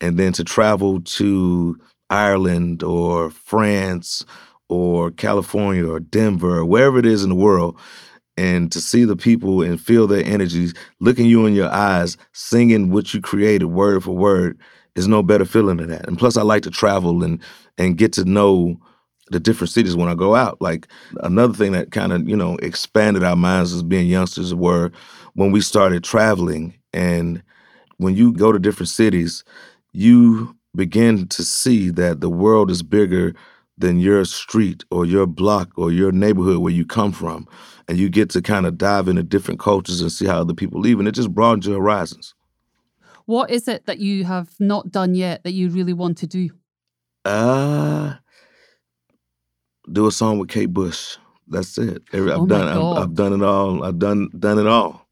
and 0.00 0.18
then 0.18 0.32
to 0.34 0.44
travel 0.44 1.00
to 1.02 1.76
Ireland 2.10 2.82
or 2.82 3.30
France 3.30 4.24
or 4.68 5.10
California 5.10 5.86
or 5.86 6.00
Denver 6.00 6.58
or 6.58 6.64
wherever 6.64 6.98
it 6.98 7.06
is 7.06 7.22
in 7.22 7.28
the 7.28 7.34
world 7.34 7.78
and 8.36 8.72
to 8.72 8.80
see 8.80 9.04
the 9.04 9.16
people 9.16 9.62
and 9.62 9.80
feel 9.80 10.06
their 10.06 10.24
energies, 10.24 10.74
looking 11.00 11.26
you 11.26 11.46
in 11.46 11.54
your 11.54 11.70
eyes, 11.70 12.16
singing 12.32 12.90
what 12.90 13.14
you 13.14 13.20
created 13.20 13.66
word 13.66 14.02
for 14.02 14.12
word, 14.12 14.58
is 14.96 15.08
no 15.08 15.22
better 15.22 15.44
feeling 15.44 15.76
than 15.76 15.88
that. 15.88 16.06
And 16.06 16.18
plus, 16.18 16.36
I 16.36 16.42
like 16.42 16.62
to 16.64 16.70
travel 16.70 17.22
and 17.22 17.40
and 17.78 17.98
get 17.98 18.12
to 18.14 18.24
know 18.24 18.76
the 19.30 19.40
different 19.40 19.70
cities 19.70 19.96
when 19.96 20.08
I 20.08 20.14
go 20.14 20.34
out. 20.34 20.60
Like 20.60 20.86
another 21.20 21.54
thing 21.54 21.72
that 21.72 21.90
kind 21.90 22.12
of 22.12 22.28
you 22.28 22.36
know 22.36 22.56
expanded 22.56 23.24
our 23.24 23.36
minds 23.36 23.72
as 23.72 23.82
being 23.82 24.06
youngsters 24.06 24.54
were 24.54 24.90
when 25.34 25.52
we 25.52 25.60
started 25.60 26.04
traveling 26.04 26.74
and 26.92 27.42
when 27.98 28.14
you 28.16 28.32
go 28.32 28.52
to 28.52 28.58
different 28.58 28.88
cities, 28.88 29.44
you 29.92 30.56
begin 30.74 31.28
to 31.28 31.44
see 31.44 31.90
that 31.90 32.20
the 32.20 32.30
world 32.30 32.70
is 32.70 32.82
bigger 32.82 33.34
than 33.78 33.98
your 33.98 34.24
street 34.24 34.84
or 34.90 35.04
your 35.04 35.26
block 35.26 35.70
or 35.76 35.90
your 35.90 36.12
neighborhood 36.12 36.58
where 36.58 36.72
you 36.72 36.84
come 36.84 37.12
from. 37.12 37.46
And 37.88 37.98
you 37.98 38.08
get 38.08 38.30
to 38.30 38.40
kind 38.42 38.66
of 38.66 38.78
dive 38.78 39.08
into 39.08 39.22
different 39.22 39.60
cultures 39.60 40.00
and 40.00 40.10
see 40.10 40.26
how 40.26 40.40
other 40.40 40.54
people 40.54 40.80
live. 40.80 40.98
And 40.98 41.08
it 41.08 41.12
just 41.12 41.34
broadens 41.34 41.66
your 41.66 41.76
horizons. 41.80 42.34
What 43.26 43.50
is 43.50 43.68
it 43.68 43.86
that 43.86 43.98
you 43.98 44.24
have 44.24 44.50
not 44.58 44.90
done 44.90 45.14
yet 45.14 45.44
that 45.44 45.52
you 45.52 45.68
really 45.70 45.92
want 45.92 46.18
to 46.18 46.26
do? 46.26 46.50
Uh 47.24 48.14
do 49.90 50.06
a 50.06 50.12
song 50.12 50.38
with 50.38 50.48
Kate 50.48 50.72
Bush. 50.72 51.18
That's 51.48 51.76
it. 51.78 52.02
Every- 52.12 52.32
I've 52.32 52.40
Oh 52.40 52.46
done 52.46 52.68
I've, 52.68 53.02
I've 53.02 53.14
done 53.14 53.32
it 53.34 53.42
all. 53.42 53.84
I've 53.84 53.98
done 53.98 54.30
done 54.38 54.58
it 54.58 54.66
all. 54.66 55.03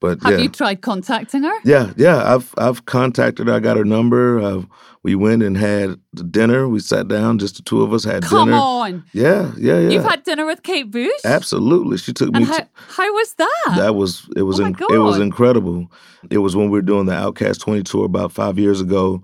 But 0.00 0.22
Have 0.22 0.32
yeah. 0.32 0.38
you 0.38 0.48
tried 0.48 0.80
contacting 0.80 1.42
her? 1.42 1.54
Yeah, 1.64 1.92
yeah. 1.96 2.34
I've 2.34 2.54
I've 2.56 2.86
contacted 2.86 3.48
her. 3.48 3.52
I 3.52 3.60
got 3.60 3.76
her 3.76 3.84
number. 3.84 4.40
Uh, 4.40 4.62
we 5.02 5.14
went 5.14 5.42
and 5.42 5.56
had 5.56 5.98
dinner. 6.30 6.68
We 6.68 6.80
sat 6.80 7.08
down, 7.08 7.38
just 7.38 7.56
the 7.56 7.62
two 7.62 7.82
of 7.82 7.92
us 7.92 8.04
had 8.04 8.22
Come 8.22 8.48
dinner. 8.48 8.58
Come 8.58 8.62
on. 8.62 9.04
Yeah, 9.12 9.52
yeah, 9.56 9.78
yeah. 9.78 9.88
You've 9.90 10.04
had 10.04 10.24
dinner 10.24 10.44
with 10.46 10.62
Kate 10.62 10.90
Bush? 10.90 11.10
Absolutely. 11.24 11.96
She 11.98 12.12
took 12.12 12.32
me 12.32 12.38
And 12.38 12.46
to 12.46 12.52
how, 12.52 12.68
how 12.74 13.12
was 13.14 13.34
that? 13.34 13.74
that 13.76 13.94
was 13.94 14.28
it 14.36 14.42
was 14.42 14.58
Oh 14.58 14.64
my 14.64 14.68
in, 14.68 14.76
it 14.94 14.98
was 14.98 15.18
incredible. 15.18 15.90
It 16.30 16.38
was 16.38 16.54
when 16.54 16.66
we 16.66 16.78
were 16.78 16.82
doing 16.82 17.06
the 17.06 17.12
OutKast 17.12 17.60
20 17.60 17.82
tour 17.82 18.04
about 18.04 18.32
5 18.32 18.58
years 18.58 18.80
ago 18.80 19.22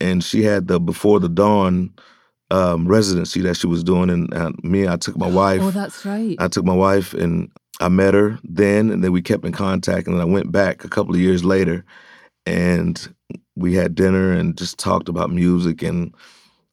and 0.00 0.24
she 0.24 0.42
had 0.42 0.68
the 0.68 0.80
Before 0.80 1.20
the 1.20 1.28
Dawn 1.28 1.92
um, 2.50 2.88
residency 2.88 3.40
that 3.42 3.56
she 3.56 3.66
was 3.66 3.84
doing 3.84 4.08
and 4.10 4.32
uh, 4.32 4.52
me 4.62 4.88
I 4.88 4.96
took 4.96 5.16
my 5.18 5.28
wife 5.30 5.60
oh, 5.62 5.70
that's 5.70 6.04
right. 6.06 6.36
I 6.38 6.48
took 6.48 6.64
my 6.64 6.74
wife 6.74 7.12
and 7.14 7.50
I 7.80 7.88
met 7.88 8.14
her 8.14 8.38
then, 8.44 8.90
and 8.90 9.02
then 9.02 9.12
we 9.12 9.22
kept 9.22 9.44
in 9.44 9.52
contact. 9.52 10.06
And 10.06 10.14
then 10.16 10.20
I 10.20 10.26
went 10.26 10.52
back 10.52 10.84
a 10.84 10.88
couple 10.88 11.14
of 11.14 11.20
years 11.20 11.44
later, 11.44 11.84
and 12.46 13.14
we 13.56 13.74
had 13.74 13.94
dinner 13.94 14.32
and 14.32 14.56
just 14.56 14.78
talked 14.78 15.08
about 15.08 15.30
music 15.30 15.82
and 15.82 16.14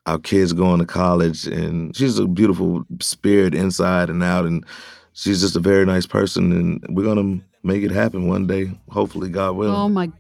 our 0.06 0.20
kids 0.20 0.54
going 0.54 0.80
to 0.80 0.86
college. 0.86 1.48
And 1.48 1.96
she's 1.96 2.20
a 2.20 2.28
beautiful 2.28 2.84
spirit 3.02 3.56
inside 3.56 4.10
and 4.10 4.22
out, 4.24 4.46
and 4.46 4.66
she's 5.14 5.42
just 5.42 5.56
a 5.56 5.62
very 5.62 5.86
nice 5.86 6.06
person. 6.06 6.52
And 6.52 6.86
we're 6.90 7.06
gonna 7.06 7.40
make 7.64 7.84
it 7.84 7.92
happen 7.92 8.28
one 8.28 8.48
day, 8.48 8.72
hopefully, 8.90 9.30
God 9.30 9.56
willing. 9.56 9.76
oh 9.76 9.90
my 9.90 10.12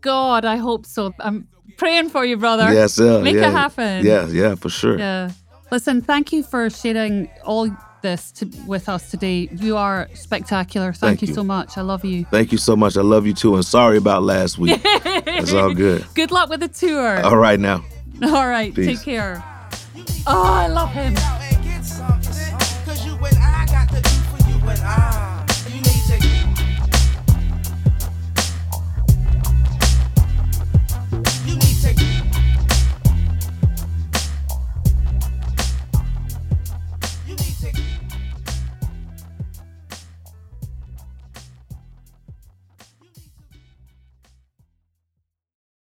God, 0.00 0.44
I 0.46 0.56
hope 0.56 0.86
so. 0.86 1.12
I'm 1.20 1.46
praying 1.76 2.08
for 2.08 2.24
you, 2.24 2.38
brother. 2.38 2.72
yes, 2.72 2.98
uh, 2.98 3.20
Make 3.20 3.34
yeah, 3.34 3.48
it 3.48 3.52
happen. 3.52 4.06
Yeah, 4.06 4.26
yeah, 4.28 4.54
for 4.54 4.70
sure. 4.70 4.98
Yeah. 4.98 5.30
Listen, 5.70 6.00
thank 6.02 6.32
you 6.32 6.42
for 6.42 6.68
sharing 6.70 7.30
all 7.44 7.68
this 8.02 8.32
to, 8.32 8.50
with 8.66 8.88
us 8.88 9.10
today. 9.10 9.48
You 9.52 9.76
are 9.76 10.08
spectacular. 10.14 10.92
Thank, 10.92 11.00
Thank 11.18 11.22
you 11.22 11.28
you. 11.28 11.34
so 11.34 11.44
much. 11.44 11.76
I 11.78 11.82
love 11.82 12.04
you. 12.04 12.24
Thank 12.26 12.52
you 12.52 12.58
so 12.58 12.76
much. 12.76 12.96
I 12.96 13.02
love 13.02 13.26
you 13.26 13.34
too, 13.34 13.54
and 13.54 13.64
sorry 13.64 13.98
about 13.98 14.22
last 14.22 14.58
week. 14.58 14.80
it's 14.84 15.52
all 15.52 15.74
good. 15.74 16.04
Good 16.14 16.30
luck 16.30 16.50
with 16.50 16.60
the 16.60 16.68
tour. 16.68 17.22
All 17.22 17.36
right 17.36 17.60
now. 17.60 17.84
All 18.22 18.48
right. 18.48 18.74
Peace. 18.74 18.98
Take 18.98 19.04
care. 19.04 19.42
Oh, 20.26 20.42
I 20.42 20.66
love 20.66 20.90
him. 20.90 21.14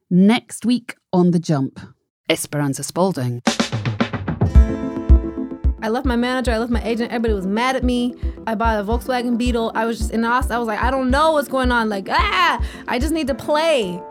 Next 0.09 0.65
week 0.65 0.95
on 1.11 1.31
The 1.31 1.39
Jump, 1.39 1.81
Esperanza 2.29 2.81
Spalding. 2.81 3.41
I 5.81 5.89
left 5.89 6.05
my 6.05 6.15
manager, 6.15 6.51
I 6.51 6.59
left 6.59 6.71
my 6.71 6.81
agent, 6.81 7.11
everybody 7.11 7.33
was 7.33 7.45
mad 7.45 7.75
at 7.75 7.83
me. 7.83 8.15
I 8.47 8.55
bought 8.55 8.79
a 8.79 8.83
Volkswagen 8.85 9.37
Beetle. 9.37 9.73
I 9.75 9.85
was 9.85 9.97
just 9.97 10.11
in 10.11 10.23
Austin. 10.23 10.53
I 10.53 10.59
was 10.59 10.67
like, 10.69 10.81
I 10.81 10.91
don't 10.91 11.09
know 11.09 11.33
what's 11.33 11.49
going 11.49 11.73
on. 11.73 11.89
Like, 11.89 12.07
ah, 12.09 12.65
I 12.87 12.99
just 12.99 13.13
need 13.13 13.27
to 13.27 13.35
play. 13.35 14.01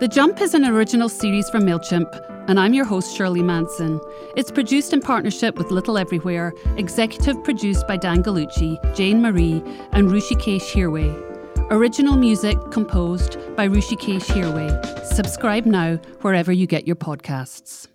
The 0.00 0.08
Jump 0.10 0.40
is 0.40 0.54
an 0.54 0.64
original 0.64 1.10
series 1.10 1.50
from 1.50 1.64
MailChimp, 1.64 2.48
and 2.48 2.58
I'm 2.58 2.72
your 2.72 2.86
host, 2.86 3.14
Shirley 3.14 3.42
Manson. 3.42 4.00
It's 4.36 4.50
produced 4.50 4.94
in 4.94 5.02
partnership 5.02 5.58
with 5.58 5.70
Little 5.70 5.98
Everywhere, 5.98 6.54
executive 6.78 7.44
produced 7.44 7.86
by 7.86 7.98
Dan 7.98 8.22
Gallucci, 8.22 8.96
Jane 8.96 9.20
Marie, 9.20 9.62
and 9.92 10.08
Hrishikesh 10.08 10.72
Hirway. 10.72 11.31
Original 11.72 12.18
music 12.18 12.58
composed 12.70 13.38
by 13.56 13.66
Hrishikesh 13.66 14.26
Hirway. 14.26 15.06
Subscribe 15.06 15.64
now 15.64 15.96
wherever 16.20 16.52
you 16.52 16.66
get 16.66 16.86
your 16.86 16.96
podcasts. 16.96 17.88